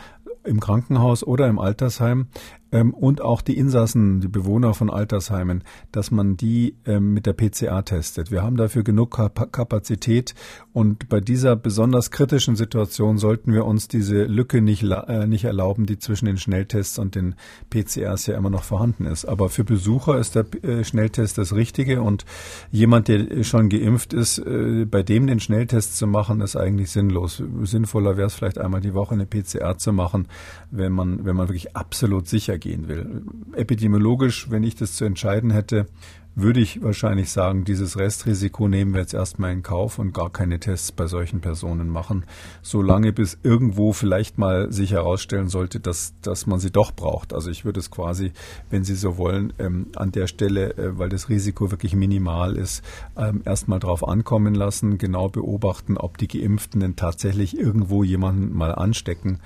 im 0.43 0.59
Krankenhaus 0.59 1.23
oder 1.23 1.47
im 1.47 1.59
Altersheim 1.59 2.27
ähm, 2.71 2.93
und 2.93 3.21
auch 3.21 3.41
die 3.41 3.57
Insassen, 3.57 4.21
die 4.21 4.27
Bewohner 4.27 4.73
von 4.73 4.89
Altersheimen, 4.89 5.63
dass 5.91 6.11
man 6.11 6.37
die 6.37 6.75
ähm, 6.85 7.13
mit 7.13 7.25
der 7.25 7.33
PCA 7.33 7.81
testet. 7.81 8.31
Wir 8.31 8.43
haben 8.43 8.57
dafür 8.57 8.83
genug 8.83 9.11
Kapazität 9.11 10.33
und 10.73 11.09
bei 11.09 11.19
dieser 11.19 11.55
besonders 11.55 12.11
kritischen 12.11 12.55
Situation 12.55 13.17
sollten 13.17 13.53
wir 13.53 13.65
uns 13.65 13.87
diese 13.87 14.23
Lücke 14.23 14.61
nicht, 14.61 14.83
äh, 14.83 15.27
nicht 15.27 15.43
erlauben, 15.43 15.85
die 15.85 15.99
zwischen 15.99 16.25
den 16.25 16.37
Schnelltests 16.37 16.97
und 16.97 17.15
den 17.15 17.35
PCRs 17.69 18.27
ja 18.27 18.37
immer 18.37 18.49
noch 18.49 18.63
vorhanden 18.63 19.05
ist. 19.05 19.25
Aber 19.25 19.49
für 19.49 19.63
Besucher 19.63 20.17
ist 20.17 20.35
der 20.35 20.45
äh, 20.63 20.83
Schnelltest 20.83 21.37
das 21.37 21.53
Richtige 21.53 22.01
und 22.01 22.25
jemand, 22.71 23.07
der 23.07 23.43
schon 23.43 23.69
geimpft 23.69 24.13
ist, 24.13 24.39
äh, 24.39 24.85
bei 24.85 25.03
dem 25.03 25.27
den 25.27 25.39
Schnelltest 25.39 25.97
zu 25.97 26.07
machen, 26.07 26.41
ist 26.41 26.55
eigentlich 26.55 26.91
sinnlos. 26.91 27.43
Sinnvoller 27.63 28.17
wäre 28.17 28.27
es 28.27 28.33
vielleicht 28.33 28.57
einmal 28.57 28.81
die 28.81 28.93
Woche 28.93 29.13
eine 29.13 29.25
PCR 29.25 29.77
zu 29.77 29.91
machen, 29.91 30.27
wenn 30.69 30.93
man, 30.93 31.25
wenn 31.25 31.35
man 31.35 31.49
wirklich 31.49 31.75
absolut 31.75 32.27
sicher 32.27 32.57
gehen 32.61 32.87
will. 32.87 33.23
Epidemiologisch, 33.53 34.49
wenn 34.49 34.63
ich 34.63 34.75
das 34.75 34.95
zu 34.95 35.03
entscheiden 35.03 35.51
hätte, 35.51 35.87
würde 36.33 36.61
ich 36.61 36.81
wahrscheinlich 36.81 37.29
sagen, 37.29 37.65
dieses 37.65 37.97
Restrisiko 37.97 38.69
nehmen 38.69 38.93
wir 38.93 39.01
jetzt 39.01 39.13
erstmal 39.13 39.51
in 39.51 39.63
Kauf 39.63 39.99
und 39.99 40.13
gar 40.13 40.29
keine 40.29 40.59
Tests 40.59 40.91
bei 40.91 41.05
solchen 41.07 41.41
Personen 41.41 41.89
machen, 41.89 42.25
solange 42.61 43.11
bis 43.11 43.37
irgendwo 43.43 43.91
vielleicht 43.91 44.37
mal 44.37 44.71
sich 44.71 44.91
herausstellen 44.91 45.49
sollte, 45.49 45.81
dass, 45.81 46.13
dass 46.21 46.47
man 46.47 46.59
sie 46.59 46.71
doch 46.71 46.93
braucht. 46.93 47.33
Also 47.33 47.51
ich 47.51 47.65
würde 47.65 47.81
es 47.81 47.91
quasi, 47.91 48.31
wenn 48.69 48.85
Sie 48.85 48.95
so 48.95 49.17
wollen, 49.17 49.51
ähm, 49.59 49.87
an 49.95 50.11
der 50.11 50.27
Stelle, 50.27 50.77
äh, 50.77 50.97
weil 50.97 51.09
das 51.09 51.27
Risiko 51.27 51.69
wirklich 51.69 51.95
minimal 51.95 52.55
ist, 52.55 52.81
ähm, 53.17 53.41
erstmal 53.43 53.79
drauf 53.79 54.07
ankommen 54.07 54.55
lassen, 54.55 54.97
genau 54.97 55.27
beobachten, 55.27 55.97
ob 55.97 56.17
die 56.17 56.29
Geimpften 56.29 56.79
denn 56.79 56.95
tatsächlich 56.95 57.57
irgendwo 57.57 58.03
jemanden 58.03 58.55
mal 58.55 58.73
anstecken 58.73 59.39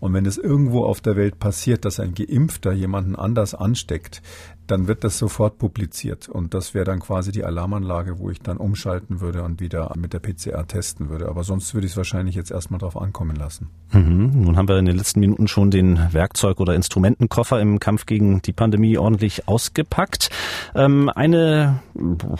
und 0.00 0.12
wenn 0.14 0.26
es 0.26 0.38
irgendwo 0.38 0.84
auf 0.84 1.00
der 1.00 1.16
Welt 1.16 1.38
passiert, 1.38 1.84
dass 1.84 2.00
ein 2.00 2.14
Geimpfter 2.14 2.72
jemanden 2.72 3.16
anders 3.16 3.54
ansteckt, 3.54 4.22
dann 4.66 4.88
wird 4.88 5.04
das 5.04 5.18
sofort 5.18 5.58
publiziert. 5.58 6.28
Und 6.28 6.54
das 6.54 6.74
wäre 6.74 6.84
dann 6.84 7.00
quasi 7.00 7.32
die 7.32 7.44
Alarmanlage, 7.44 8.18
wo 8.18 8.30
ich 8.30 8.40
dann 8.40 8.56
umschalten 8.56 9.20
würde 9.20 9.42
und 9.42 9.60
wieder 9.60 9.92
mit 9.96 10.12
der 10.12 10.20
PCR 10.20 10.66
testen 10.66 11.08
würde. 11.08 11.28
Aber 11.28 11.44
sonst 11.44 11.74
würde 11.74 11.86
ich 11.86 11.92
es 11.92 11.96
wahrscheinlich 11.96 12.34
jetzt 12.34 12.50
erstmal 12.50 12.78
drauf 12.78 12.96
ankommen 12.96 13.36
lassen. 13.36 13.70
Mhm. 13.92 14.44
Nun 14.44 14.56
haben 14.56 14.68
wir 14.68 14.78
in 14.78 14.84
den 14.84 14.96
letzten 14.96 15.20
Minuten 15.20 15.48
schon 15.48 15.70
den 15.70 16.12
Werkzeug- 16.12 16.60
oder 16.60 16.74
Instrumentenkoffer 16.74 17.60
im 17.60 17.78
Kampf 17.80 18.06
gegen 18.06 18.42
die 18.42 18.52
Pandemie 18.52 18.98
ordentlich 18.98 19.48
ausgepackt. 19.48 20.30
Ähm, 20.74 21.10
eine 21.14 21.80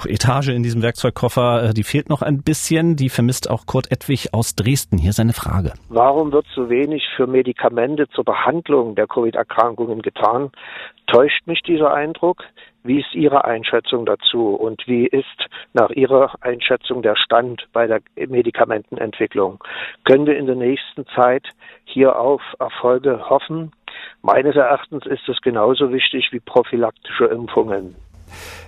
Etage 0.06 0.48
in 0.48 0.62
diesem 0.62 0.82
Werkzeugkoffer, 0.82 1.70
äh, 1.70 1.74
die 1.74 1.84
fehlt 1.84 2.08
noch 2.08 2.22
ein 2.22 2.42
bisschen. 2.42 2.96
Die 2.96 3.08
vermisst 3.08 3.48
auch 3.50 3.66
Kurt 3.66 3.90
Edwig 3.90 4.32
aus 4.32 4.54
Dresden. 4.54 4.98
Hier 4.98 5.12
seine 5.12 5.32
Frage. 5.32 5.74
Warum 5.88 6.32
wird 6.32 6.46
so 6.54 6.68
wenig 6.68 7.04
für 7.16 7.26
Medikamente 7.26 8.08
zur 8.08 8.24
Behandlung 8.24 8.94
der 8.94 9.06
Covid-Erkrankungen 9.06 10.02
getan? 10.02 10.50
Täuscht 11.06 11.46
mich 11.46 11.62
dieser 11.62 11.94
Eindruck? 11.94 12.15
Wie 12.82 13.00
ist 13.00 13.14
Ihre 13.14 13.44
Einschätzung 13.44 14.06
dazu 14.06 14.54
und 14.54 14.86
wie 14.86 15.06
ist 15.06 15.46
nach 15.72 15.90
Ihrer 15.90 16.32
Einschätzung 16.40 17.02
der 17.02 17.16
Stand 17.16 17.66
bei 17.72 17.86
der 17.86 18.00
Medikamentenentwicklung? 18.14 19.62
Können 20.04 20.26
wir 20.26 20.36
in 20.36 20.46
der 20.46 20.54
nächsten 20.54 21.06
Zeit 21.14 21.48
hier 21.84 22.18
auf 22.18 22.42
Erfolge 22.58 23.28
hoffen? 23.28 23.72
Meines 24.22 24.56
Erachtens 24.56 25.04
ist 25.06 25.28
es 25.28 25.40
genauso 25.40 25.92
wichtig 25.92 26.28
wie 26.32 26.40
prophylaktische 26.40 27.26
Impfungen. 27.26 27.96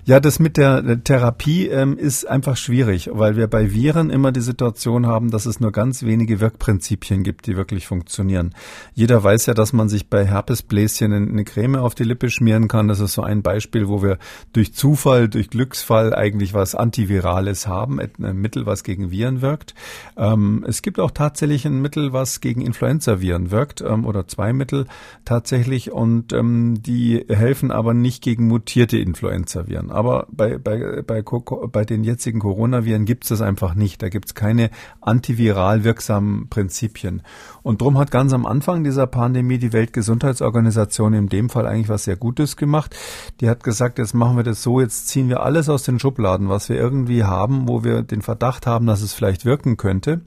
Ja, 0.04 0.20
das 0.20 0.38
mit 0.38 0.56
der 0.56 1.04
Therapie 1.04 1.66
ähm, 1.66 1.98
ist 1.98 2.26
einfach 2.26 2.56
schwierig, 2.56 3.10
weil 3.12 3.36
wir 3.36 3.46
bei 3.46 3.72
Viren 3.72 4.08
immer 4.08 4.32
die 4.32 4.40
Situation 4.40 5.06
haben, 5.06 5.30
dass 5.30 5.44
es 5.44 5.60
nur 5.60 5.70
ganz 5.70 6.02
wenige 6.02 6.40
Wirkprinzipien 6.40 7.22
gibt, 7.22 7.46
die 7.46 7.56
wirklich 7.56 7.86
funktionieren. 7.86 8.54
Jeder 8.94 9.22
weiß 9.22 9.46
ja, 9.46 9.54
dass 9.54 9.74
man 9.74 9.88
sich 9.88 10.08
bei 10.08 10.26
Herpesbläschen 10.26 11.12
eine 11.12 11.44
Creme 11.44 11.76
auf 11.76 11.94
die 11.94 12.04
Lippe 12.04 12.30
schmieren 12.30 12.68
kann. 12.68 12.88
Das 12.88 13.00
ist 13.00 13.12
so 13.12 13.22
ein 13.22 13.42
Beispiel, 13.42 13.88
wo 13.88 14.02
wir 14.02 14.18
durch 14.52 14.72
Zufall, 14.72 15.28
durch 15.28 15.50
Glücksfall 15.50 16.14
eigentlich 16.14 16.54
was 16.54 16.74
Antivirales 16.74 17.66
haben, 17.66 18.00
ein 18.00 18.36
Mittel, 18.36 18.64
was 18.64 18.84
gegen 18.84 19.10
Viren 19.10 19.42
wirkt. 19.42 19.74
Ähm, 20.16 20.64
es 20.66 20.80
gibt 20.80 21.00
auch 21.00 21.10
tatsächlich 21.10 21.66
ein 21.66 21.82
Mittel, 21.82 22.12
was 22.12 22.40
gegen 22.40 22.62
Influenza-Viren 22.62 23.50
wirkt, 23.50 23.82
ähm, 23.82 24.06
oder 24.06 24.26
zwei 24.26 24.52
Mittel 24.52 24.86
tatsächlich, 25.24 25.92
und 25.92 26.32
ähm, 26.32 26.82
die 26.82 27.26
helfen 27.28 27.70
aber 27.70 27.92
nicht 27.94 28.22
gegen 28.22 28.48
mutierte 28.48 28.98
Influenza-Viren. 29.58 29.90
Aber 29.90 30.26
bei, 30.30 30.58
bei, 30.58 31.02
bei, 31.02 31.22
bei 31.22 31.84
den 31.84 32.04
jetzigen 32.04 32.40
Coronaviren 32.40 33.04
gibt 33.04 33.24
es 33.24 33.30
das 33.30 33.40
einfach 33.40 33.74
nicht. 33.74 34.02
Da 34.02 34.08
gibt 34.08 34.26
es 34.26 34.34
keine 34.34 34.70
antiviral 35.00 35.84
wirksamen 35.84 36.48
Prinzipien. 36.48 37.22
Und 37.62 37.80
darum 37.80 37.98
hat 37.98 38.10
ganz 38.10 38.32
am 38.32 38.46
Anfang 38.46 38.84
dieser 38.84 39.06
Pandemie 39.06 39.58
die 39.58 39.72
Weltgesundheitsorganisation 39.72 41.14
in 41.14 41.28
dem 41.28 41.50
Fall 41.50 41.66
eigentlich 41.66 41.88
was 41.88 42.04
sehr 42.04 42.16
Gutes 42.16 42.56
gemacht. 42.56 42.96
Die 43.40 43.48
hat 43.48 43.64
gesagt, 43.64 43.98
jetzt 43.98 44.14
machen 44.14 44.36
wir 44.36 44.44
das 44.44 44.62
so, 44.62 44.80
jetzt 44.80 45.08
ziehen 45.08 45.28
wir 45.28 45.42
alles 45.42 45.68
aus 45.68 45.82
den 45.82 45.98
Schubladen, 45.98 46.48
was 46.48 46.68
wir 46.68 46.76
irgendwie 46.76 47.24
haben, 47.24 47.68
wo 47.68 47.84
wir 47.84 48.02
den 48.02 48.22
Verdacht 48.22 48.66
haben, 48.66 48.86
dass 48.86 49.02
es 49.02 49.12
vielleicht 49.12 49.44
wirken 49.44 49.76
könnte 49.76 50.22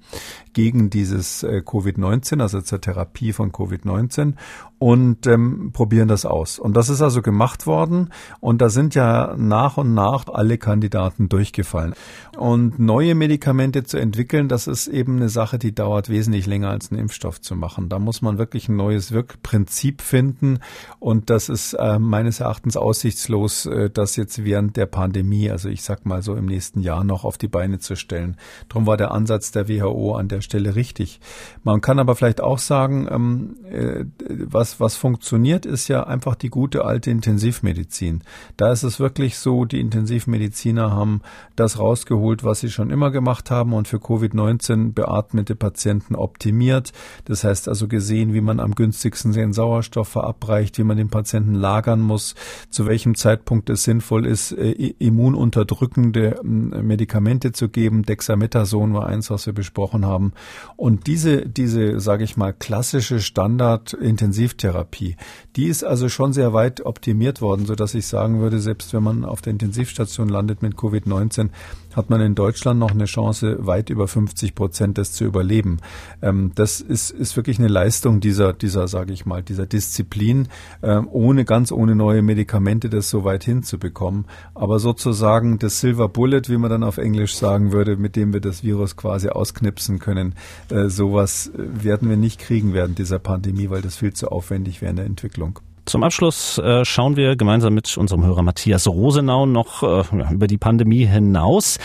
gegen 0.53 0.89
dieses 0.89 1.43
äh, 1.43 1.61
Covid-19, 1.65 2.41
also 2.41 2.61
zur 2.61 2.81
Therapie 2.81 3.33
von 3.33 3.51
Covid-19 3.51 4.33
und 4.81 5.27
ähm, 5.27 5.69
probieren 5.73 6.07
das 6.07 6.25
aus. 6.25 6.57
Und 6.57 6.75
das 6.75 6.89
ist 6.89 7.03
also 7.03 7.21
gemacht 7.21 7.67
worden 7.67 8.09
und 8.39 8.63
da 8.63 8.69
sind 8.69 8.95
ja 8.95 9.35
nach 9.37 9.77
und 9.77 9.93
nach 9.93 10.25
alle 10.25 10.57
Kandidaten 10.57 11.29
durchgefallen. 11.29 11.93
Und 12.35 12.79
neue 12.79 13.13
Medikamente 13.13 13.83
zu 13.83 13.97
entwickeln, 13.97 14.47
das 14.47 14.65
ist 14.65 14.87
eben 14.87 15.17
eine 15.17 15.29
Sache, 15.29 15.59
die 15.59 15.75
dauert 15.75 16.09
wesentlich 16.09 16.47
länger 16.47 16.71
als 16.71 16.91
einen 16.91 16.99
Impfstoff 16.99 17.39
zu 17.39 17.55
machen. 17.55 17.89
Da 17.89 17.99
muss 17.99 18.23
man 18.23 18.39
wirklich 18.39 18.69
ein 18.69 18.75
neues 18.75 19.11
Wirkprinzip 19.11 20.01
finden 20.01 20.57
und 20.99 21.29
das 21.29 21.49
ist 21.49 21.73
äh, 21.73 21.99
meines 21.99 22.39
Erachtens 22.39 22.75
aussichtslos, 22.75 23.67
äh, 23.67 23.91
das 23.91 24.15
jetzt 24.15 24.43
während 24.43 24.77
der 24.77 24.87
Pandemie, 24.87 25.51
also 25.51 25.69
ich 25.69 25.83
sag 25.83 26.07
mal 26.07 26.23
so 26.23 26.33
im 26.33 26.47
nächsten 26.47 26.79
Jahr 26.79 27.03
noch 27.03 27.23
auf 27.23 27.37
die 27.37 27.47
Beine 27.47 27.77
zu 27.77 27.95
stellen. 27.95 28.35
Darum 28.69 28.87
war 28.87 28.97
der 28.97 29.11
Ansatz 29.11 29.51
der 29.51 29.69
WHO 29.69 30.15
an 30.15 30.27
der 30.27 30.41
Stelle 30.41 30.75
richtig. 30.75 31.19
Man 31.63 31.81
kann 31.81 31.99
aber 31.99 32.15
vielleicht 32.15 32.41
auch 32.41 32.57
sagen, 32.57 33.07
ähm, 33.11 33.57
äh, 33.69 34.05
was 34.27 34.70
was, 34.71 34.79
was 34.79 34.95
funktioniert, 34.95 35.65
ist 35.65 35.87
ja 35.87 36.03
einfach 36.03 36.35
die 36.35 36.49
gute 36.49 36.85
alte 36.85 37.11
Intensivmedizin. 37.11 38.23
Da 38.57 38.71
ist 38.71 38.83
es 38.83 38.99
wirklich 38.99 39.37
so, 39.37 39.65
die 39.65 39.79
Intensivmediziner 39.79 40.91
haben 40.91 41.21
das 41.55 41.79
rausgeholt, 41.79 42.43
was 42.43 42.59
sie 42.59 42.69
schon 42.69 42.89
immer 42.89 43.11
gemacht 43.11 43.51
haben 43.51 43.73
und 43.73 43.87
für 43.87 43.97
Covid-19 43.97 44.93
beatmete 44.93 45.55
Patienten 45.55 46.15
optimiert. 46.15 46.91
Das 47.25 47.43
heißt 47.43 47.67
also 47.67 47.87
gesehen, 47.87 48.33
wie 48.33 48.41
man 48.41 48.59
am 48.59 48.75
günstigsten 48.75 49.33
den 49.33 49.53
Sauerstoff 49.53 50.09
verabreicht, 50.09 50.77
wie 50.77 50.83
man 50.83 50.97
den 50.97 51.09
Patienten 51.09 51.55
lagern 51.55 52.01
muss, 52.01 52.35
zu 52.69 52.85
welchem 52.85 53.15
Zeitpunkt 53.15 53.69
es 53.69 53.83
sinnvoll 53.83 54.25
ist, 54.25 54.51
äh, 54.51 54.71
immununterdrückende 54.99 56.39
ähm, 56.43 56.69
Medikamente 56.85 57.51
zu 57.51 57.69
geben. 57.69 58.03
Dexamethason 58.03 58.93
war 58.93 59.07
eins, 59.07 59.29
was 59.29 59.45
wir 59.45 59.53
besprochen 59.53 60.05
haben. 60.05 60.33
Und 60.75 61.07
diese, 61.07 61.47
diese, 61.47 61.99
sage 61.99 62.23
ich 62.23 62.37
mal, 62.37 62.53
klassische 62.53 63.19
Standard-Intensivtherapie 63.19 64.60
Therapie. 64.61 65.15
Die 65.55 65.65
ist 65.65 65.83
also 65.83 66.07
schon 66.07 66.33
sehr 66.33 66.53
weit 66.53 66.85
optimiert 66.85 67.41
worden, 67.41 67.65
so 67.65 67.75
dass 67.75 67.95
ich 67.95 68.05
sagen 68.05 68.39
würde, 68.39 68.59
selbst 68.59 68.93
wenn 68.93 69.03
man 69.03 69.25
auf 69.25 69.41
der 69.41 69.51
Intensivstation 69.51 70.29
landet 70.29 70.61
mit 70.61 70.75
Covid-19, 70.75 71.49
hat 71.93 72.09
man 72.09 72.21
in 72.21 72.35
Deutschland 72.35 72.79
noch 72.79 72.91
eine 72.91 73.05
Chance, 73.05 73.57
weit 73.65 73.89
über 73.89 74.07
50 74.07 74.55
Prozent 74.55 74.97
das 74.97 75.11
zu 75.11 75.25
überleben. 75.25 75.79
Ähm, 76.21 76.51
das 76.55 76.79
ist, 76.79 77.11
ist 77.11 77.35
wirklich 77.35 77.59
eine 77.59 77.67
Leistung 77.67 78.21
dieser, 78.21 78.53
dieser, 78.53 78.87
sage 78.87 79.11
ich 79.11 79.25
mal, 79.25 79.43
dieser 79.43 79.65
Disziplin, 79.65 80.47
ähm, 80.83 81.09
ohne 81.11 81.43
ganz 81.43 81.71
ohne 81.71 81.95
neue 81.95 82.21
Medikamente 82.21 82.89
das 82.89 83.09
so 83.09 83.25
weit 83.25 83.43
hinzubekommen. 83.43 84.25
Aber 84.53 84.79
sozusagen 84.79 85.59
das 85.59 85.81
Silver 85.81 86.07
Bullet, 86.07 86.43
wie 86.47 86.57
man 86.57 86.69
dann 86.69 86.83
auf 86.83 86.97
Englisch 86.97 87.35
sagen 87.35 87.73
würde, 87.73 87.97
mit 87.97 88.15
dem 88.15 88.31
wir 88.31 88.41
das 88.41 88.63
Virus 88.63 88.95
quasi 88.95 89.27
ausknipsen 89.27 89.99
können, 89.99 90.35
äh, 90.69 90.87
sowas 90.87 91.51
werden 91.55 92.09
wir 92.09 92.17
nicht 92.17 92.39
kriegen 92.39 92.73
während 92.73 92.99
dieser 92.99 93.19
Pandemie, 93.19 93.69
weil 93.69 93.81
das 93.81 93.97
viel 93.97 94.13
zu 94.13 94.29
aufwendig 94.29 94.50
aufwendig 94.51 94.81
wäre 94.81 94.91
in 94.91 94.95
der 94.97 95.05
Entwicklung. 95.05 95.59
Zum 95.85 96.03
Abschluss 96.03 96.59
äh, 96.59 96.85
schauen 96.85 97.15
wir 97.15 97.35
gemeinsam 97.35 97.73
mit 97.73 97.97
unserem 97.97 98.23
Hörer 98.23 98.43
Matthias 98.43 98.87
Rosenau 98.87 99.45
noch 99.45 99.81
äh, 99.81 100.03
über 100.31 100.47
die 100.47 100.59
Pandemie 100.59 101.05
hinaus. 101.05 101.79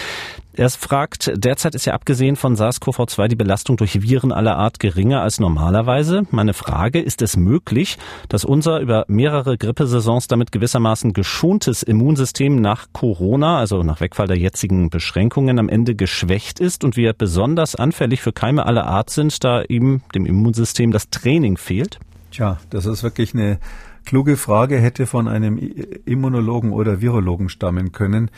Er 0.53 0.71
fragt, 0.71 1.33
derzeit 1.35 1.75
ist 1.75 1.85
ja 1.87 1.93
abgesehen 1.93 2.37
von 2.37 2.57
SARS-CoV-2 2.57 3.29
die 3.29 3.37
Belastung 3.37 3.77
durch 3.77 4.03
Viren 4.03 4.33
aller 4.33 4.57
Art 4.57 4.81
geringer 4.81 5.23
als 5.23 5.39
normalerweise. 5.39 6.27
Meine 6.31 6.55
Frage, 6.55 7.01
ist 7.01 7.21
es 7.21 7.37
möglich, 7.37 7.99
dass 8.29 8.45
unser 8.45 8.81
über 8.81 9.05
mehrere 9.09 9.59
Grippesaisons 9.59 10.29
damit 10.29 10.53
gewissermaßen 10.53 11.13
geschontes 11.13 11.83
Immunsystem 11.83 12.61
nach 12.61 12.87
Corona, 12.93 13.59
also 13.59 13.83
nach 13.83 14.01
Wegfall 14.01 14.29
der 14.29 14.39
jetzigen 14.39 14.89
Beschränkungen, 14.89 15.59
am 15.59 15.69
Ende 15.69 15.95
geschwächt 15.95 16.59
ist 16.61 16.85
und 16.85 16.97
wir 16.97 17.13
besonders 17.13 17.75
anfällig 17.77 18.23
für 18.23 18.33
Keime 18.33 18.65
aller 18.67 18.87
Art 18.87 19.11
sind, 19.11 19.43
da 19.45 19.63
ihm 19.63 20.03
dem 20.15 20.27
Immunsystem 20.27 20.91
das 20.91 21.11
Training 21.11 21.57
fehlt? 21.59 21.99
Tja, 22.37 22.59
das 22.69 22.85
ist 22.85 23.03
wirklich 23.03 23.33
eine 23.33 23.59
kluge 24.05 24.37
Frage, 24.37 24.77
hätte 24.77 25.07
von 25.07 25.27
einem 25.27 25.57
Immunologen 26.05 26.71
oder 26.71 27.01
Virologen 27.01 27.49
stammen 27.49 27.93
können 27.93 28.31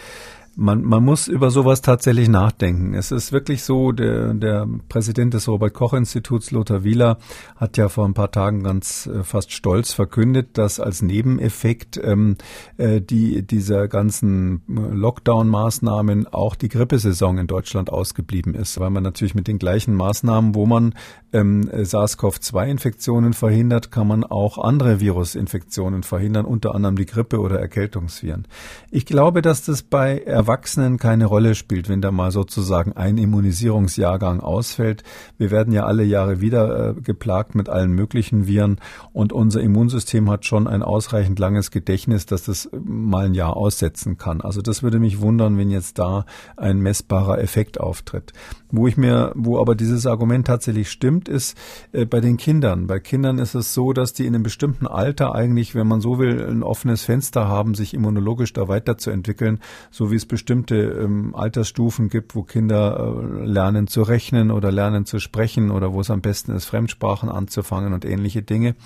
man, 0.58 0.82
man 0.82 1.04
muss 1.04 1.28
über 1.28 1.52
sowas 1.52 1.82
tatsächlich 1.82 2.28
nachdenken. 2.28 2.92
Es 2.92 3.12
ist 3.12 3.30
wirklich 3.30 3.62
so, 3.62 3.92
der, 3.92 4.34
der 4.34 4.66
Präsident 4.88 5.32
des 5.32 5.46
Robert-Koch-Instituts, 5.46 6.50
Lothar 6.50 6.82
Wieler, 6.82 7.18
hat 7.54 7.76
ja 7.76 7.88
vor 7.88 8.04
ein 8.04 8.14
paar 8.14 8.32
Tagen 8.32 8.64
ganz 8.64 9.06
äh, 9.06 9.22
fast 9.22 9.52
stolz 9.52 9.92
verkündet, 9.92 10.58
dass 10.58 10.80
als 10.80 11.00
Nebeneffekt 11.00 12.00
ähm, 12.02 12.36
äh, 12.76 13.00
die, 13.00 13.42
dieser 13.42 13.86
ganzen 13.86 14.62
äh, 14.68 14.94
Lockdown-Maßnahmen 14.94 16.26
auch 16.26 16.56
die 16.56 16.68
Grippesaison 16.68 17.38
in 17.38 17.46
Deutschland 17.46 17.90
ausgeblieben 17.90 18.56
ist, 18.56 18.80
weil 18.80 18.90
man 18.90 19.04
natürlich 19.04 19.36
mit 19.36 19.46
den 19.46 19.60
gleichen 19.60 19.94
Maßnahmen, 19.94 20.56
wo 20.56 20.66
man 20.66 20.94
ähm, 21.32 21.70
SARS-CoV-2-Infektionen 21.70 23.32
verhindert, 23.32 23.92
kann 23.92 24.08
man 24.08 24.24
auch 24.24 24.58
andere 24.58 24.98
Virusinfektionen 24.98 26.02
verhindern, 26.02 26.46
unter 26.46 26.74
anderem 26.74 26.96
die 26.96 27.06
Grippe 27.06 27.38
oder 27.38 27.60
Erkältungsviren. 27.60 28.48
Ich 28.90 29.06
glaube, 29.06 29.40
dass 29.40 29.64
das 29.64 29.82
bei 29.82 30.24
Erwachsenen 30.48 30.96
keine 30.96 31.26
Rolle 31.26 31.54
spielt, 31.54 31.90
wenn 31.90 32.00
da 32.00 32.10
mal 32.10 32.30
sozusagen 32.30 32.94
ein 32.94 33.18
Immunisierungsjahrgang 33.18 34.40
ausfällt. 34.40 35.02
Wir 35.36 35.50
werden 35.50 35.74
ja 35.74 35.84
alle 35.84 36.04
Jahre 36.04 36.40
wieder 36.40 36.88
äh, 36.88 36.94
geplagt 36.94 37.54
mit 37.54 37.68
allen 37.68 37.92
möglichen 37.92 38.46
Viren 38.46 38.80
und 39.12 39.34
unser 39.34 39.60
Immunsystem 39.60 40.30
hat 40.30 40.46
schon 40.46 40.66
ein 40.66 40.82
ausreichend 40.82 41.38
langes 41.38 41.70
Gedächtnis, 41.70 42.24
dass 42.24 42.44
das 42.44 42.70
mal 42.72 43.26
ein 43.26 43.34
Jahr 43.34 43.58
aussetzen 43.58 44.16
kann. 44.16 44.40
Also 44.40 44.62
das 44.62 44.82
würde 44.82 44.98
mich 44.98 45.20
wundern, 45.20 45.58
wenn 45.58 45.68
jetzt 45.68 45.98
da 45.98 46.24
ein 46.56 46.78
messbarer 46.78 47.38
Effekt 47.40 47.78
auftritt. 47.78 48.32
Wo 48.70 48.86
ich 48.86 48.96
mir, 48.96 49.32
wo 49.34 49.58
aber 49.58 49.74
dieses 49.74 50.06
Argument 50.06 50.46
tatsächlich 50.46 50.90
stimmt, 50.90 51.28
ist 51.28 51.58
äh, 51.92 52.06
bei 52.06 52.20
den 52.20 52.38
Kindern. 52.38 52.86
Bei 52.86 53.00
Kindern 53.00 53.38
ist 53.38 53.54
es 53.54 53.74
so, 53.74 53.92
dass 53.92 54.14
die 54.14 54.24
in 54.24 54.34
einem 54.34 54.44
bestimmten 54.44 54.86
Alter 54.86 55.34
eigentlich, 55.34 55.74
wenn 55.74 55.86
man 55.86 56.00
so 56.00 56.18
will, 56.18 56.42
ein 56.48 56.62
offenes 56.62 57.02
Fenster 57.02 57.48
haben, 57.48 57.74
sich 57.74 57.92
immunologisch 57.92 58.54
da 58.54 58.66
weiterzuentwickeln, 58.66 59.60
so 59.90 60.10
wie 60.10 60.16
es 60.16 60.24
bestimmte 60.38 60.76
ähm, 60.76 61.34
Altersstufen 61.34 62.08
gibt, 62.08 62.36
wo 62.36 62.44
Kinder 62.44 63.12
äh, 63.20 63.44
lernen 63.44 63.88
zu 63.88 64.02
rechnen 64.02 64.52
oder 64.52 64.70
lernen 64.70 65.04
zu 65.04 65.18
sprechen 65.18 65.72
oder 65.72 65.92
wo 65.92 66.00
es 66.00 66.12
am 66.12 66.20
besten 66.20 66.52
ist, 66.52 66.66
Fremdsprachen 66.66 67.28
anzufangen 67.28 67.92
und 67.92 68.04
ähnliche 68.04 68.42
Dinge. 68.42 68.76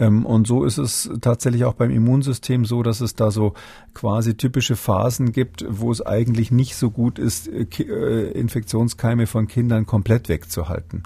Ähm, 0.00 0.26
und 0.26 0.48
so 0.48 0.64
ist 0.64 0.76
es 0.76 1.08
tatsächlich 1.20 1.64
auch 1.66 1.74
beim 1.74 1.92
Immunsystem 1.92 2.64
so, 2.64 2.82
dass 2.82 3.00
es 3.00 3.14
da 3.14 3.30
so 3.30 3.54
quasi 3.94 4.36
typische 4.36 4.74
Phasen 4.74 5.30
gibt, 5.30 5.64
wo 5.68 5.92
es 5.92 6.04
eigentlich 6.04 6.50
nicht 6.50 6.74
so 6.74 6.90
gut 6.90 7.20
ist, 7.20 7.46
äh, 7.46 7.68
äh 7.80 8.32
Infektionskeime 8.32 9.28
von 9.28 9.46
Kindern 9.46 9.86
komplett 9.86 10.28
wegzuhalten. 10.28 11.04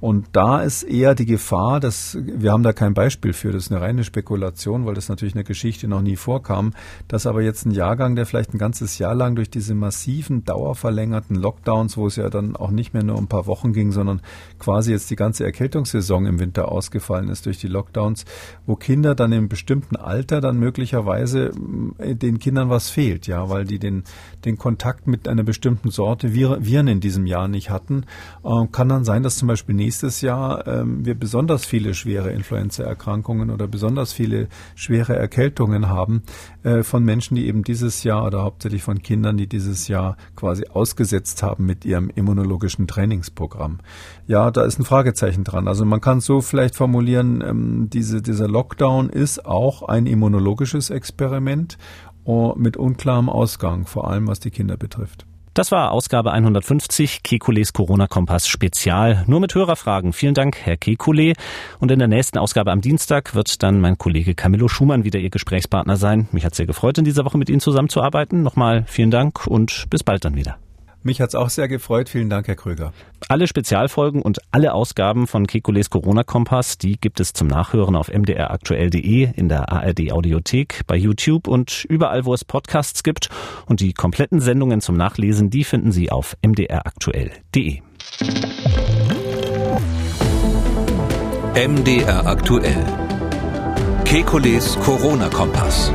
Und 0.00 0.26
da 0.32 0.60
ist 0.60 0.82
eher 0.82 1.14
die 1.14 1.26
Gefahr, 1.26 1.80
dass 1.80 2.18
wir 2.20 2.52
haben 2.52 2.62
da 2.62 2.72
kein 2.72 2.94
Beispiel 2.94 3.32
für, 3.32 3.52
das 3.52 3.64
ist 3.64 3.72
eine 3.72 3.80
reine 3.80 4.04
Spekulation, 4.04 4.86
weil 4.86 4.94
das 4.94 5.08
natürlich 5.08 5.34
in 5.34 5.38
der 5.38 5.44
Geschichte 5.44 5.88
noch 5.88 6.02
nie 6.02 6.16
vorkam, 6.16 6.74
dass 7.08 7.26
aber 7.26 7.42
jetzt 7.42 7.66
ein 7.66 7.70
Jahrgang, 7.70 8.16
der 8.16 8.26
vielleicht 8.26 8.54
ein 8.54 8.58
ganzes 8.58 8.98
Jahr 8.98 9.14
lang 9.14 9.36
durch 9.36 9.50
diese 9.50 9.74
massiven, 9.74 10.44
dauerverlängerten 10.44 11.36
Lockdowns, 11.36 11.96
wo 11.96 12.06
es 12.06 12.16
ja 12.16 12.28
dann 12.30 12.56
auch 12.56 12.70
nicht 12.70 12.94
mehr 12.94 13.02
nur 13.02 13.16
um 13.16 13.24
ein 13.24 13.28
paar 13.28 13.46
Wochen 13.46 13.72
ging, 13.72 13.92
sondern 13.92 14.20
quasi 14.58 14.92
jetzt 14.92 15.10
die 15.10 15.16
ganze 15.16 15.44
Erkältungssaison 15.44 16.26
im 16.26 16.38
Winter 16.38 16.70
ausgefallen 16.70 17.28
ist 17.28 17.46
durch 17.46 17.58
die 17.58 17.68
Lockdowns, 17.68 18.24
wo 18.66 18.76
Kinder 18.76 19.14
dann 19.14 19.32
im 19.32 19.48
bestimmten 19.48 19.96
Alter 19.96 20.40
dann 20.40 20.58
möglicherweise 20.58 21.52
äh, 21.98 22.14
den 22.14 22.38
Kindern 22.38 22.70
was 22.70 22.90
fehlt, 22.90 23.26
ja, 23.26 23.48
weil 23.48 23.64
die 23.64 23.78
den, 23.78 24.04
den 24.44 24.58
Kontakt 24.58 25.06
mit 25.06 25.28
einer 25.28 25.42
bestimmten 25.42 25.90
Sorte 25.90 26.34
Viren 26.34 26.88
in 26.88 27.00
diesem 27.00 27.26
Jahr 27.26 27.48
nicht 27.48 27.70
hatten, 27.70 28.04
äh, 28.44 28.66
kann 28.70 28.88
dann 28.88 29.04
sein, 29.04 29.22
dass 29.22 29.36
zum 29.36 29.48
Beispiel 29.48 29.74
nächstes 29.86 30.20
Jahr 30.20 30.66
ähm, 30.66 31.06
wir 31.06 31.14
besonders 31.14 31.64
viele 31.64 31.94
schwere 31.94 32.30
Influenzaerkrankungen 32.30 33.50
oder 33.50 33.68
besonders 33.68 34.12
viele 34.12 34.48
schwere 34.74 35.14
Erkältungen 35.14 35.88
haben 35.88 36.22
äh, 36.64 36.82
von 36.82 37.04
Menschen, 37.04 37.36
die 37.36 37.46
eben 37.46 37.62
dieses 37.62 38.02
Jahr 38.02 38.26
oder 38.26 38.42
hauptsächlich 38.42 38.82
von 38.82 39.00
Kindern, 39.00 39.36
die 39.36 39.46
dieses 39.46 39.86
Jahr 39.86 40.16
quasi 40.34 40.66
ausgesetzt 40.66 41.44
haben 41.44 41.66
mit 41.66 41.84
ihrem 41.84 42.10
immunologischen 42.10 42.88
Trainingsprogramm. 42.88 43.78
Ja, 44.26 44.50
da 44.50 44.64
ist 44.64 44.80
ein 44.80 44.84
Fragezeichen 44.84 45.44
dran. 45.44 45.68
Also 45.68 45.84
man 45.84 46.00
kann 46.00 46.18
so 46.18 46.40
vielleicht 46.40 46.74
formulieren, 46.74 47.44
ähm, 47.46 47.88
diese, 47.88 48.22
dieser 48.22 48.48
Lockdown 48.48 49.08
ist 49.08 49.46
auch 49.46 49.84
ein 49.84 50.06
immunologisches 50.06 50.90
Experiment 50.90 51.78
oh, 52.24 52.54
mit 52.56 52.76
unklarem 52.76 53.28
Ausgang, 53.28 53.86
vor 53.86 54.10
allem 54.10 54.26
was 54.26 54.40
die 54.40 54.50
Kinder 54.50 54.76
betrifft. 54.76 55.26
Das 55.56 55.72
war 55.72 55.92
Ausgabe 55.92 56.32
150 56.32 57.22
Kekules 57.22 57.72
Corona-Kompass 57.72 58.46
Spezial. 58.46 59.24
Nur 59.26 59.40
mit 59.40 59.54
Hörerfragen. 59.54 60.12
Vielen 60.12 60.34
Dank, 60.34 60.58
Herr 60.62 60.76
Kekule. 60.76 61.32
Und 61.80 61.90
in 61.90 61.98
der 61.98 62.08
nächsten 62.08 62.36
Ausgabe 62.36 62.72
am 62.72 62.82
Dienstag 62.82 63.34
wird 63.34 63.62
dann 63.62 63.80
mein 63.80 63.96
Kollege 63.96 64.34
Camillo 64.34 64.68
Schumann 64.68 65.04
wieder 65.04 65.18
Ihr 65.18 65.30
Gesprächspartner 65.30 65.96
sein. 65.96 66.28
Mich 66.30 66.44
hat 66.44 66.54
sehr 66.54 66.66
gefreut, 66.66 66.98
in 66.98 67.06
dieser 67.06 67.24
Woche 67.24 67.38
mit 67.38 67.48
Ihnen 67.48 67.60
zusammenzuarbeiten. 67.60 68.42
Nochmal 68.42 68.84
vielen 68.86 69.10
Dank 69.10 69.46
und 69.46 69.86
bis 69.88 70.04
bald 70.04 70.26
dann 70.26 70.36
wieder. 70.36 70.58
Mich 71.06 71.20
hat's 71.20 71.36
auch 71.36 71.50
sehr 71.50 71.68
gefreut. 71.68 72.08
Vielen 72.08 72.28
Dank, 72.28 72.48
Herr 72.48 72.56
Kröger. 72.56 72.92
Alle 73.28 73.46
Spezialfolgen 73.46 74.22
und 74.22 74.40
alle 74.50 74.74
Ausgaben 74.74 75.28
von 75.28 75.46
Kekules 75.46 75.88
Corona-Kompass, 75.88 76.78
die 76.78 76.98
gibt 77.00 77.20
es 77.20 77.32
zum 77.32 77.46
Nachhören 77.46 77.94
auf 77.94 78.08
mdraktuell.de, 78.12 79.28
in 79.36 79.48
der 79.48 79.70
ARD 79.70 80.10
Audiothek, 80.10 80.80
bei 80.88 80.96
YouTube 80.96 81.46
und 81.46 81.84
überall, 81.88 82.24
wo 82.24 82.34
es 82.34 82.44
Podcasts 82.44 83.04
gibt. 83.04 83.28
Und 83.66 83.78
die 83.78 83.92
kompletten 83.92 84.40
Sendungen 84.40 84.80
zum 84.80 84.96
Nachlesen, 84.96 85.48
die 85.48 85.62
finden 85.62 85.92
Sie 85.92 86.10
auf 86.10 86.36
mdraktuell.de. 86.44 87.82
MDR 91.54 92.26
aktuell. 92.26 92.84
Kekules 94.04 94.76
Corona-Kompass. 94.80 95.92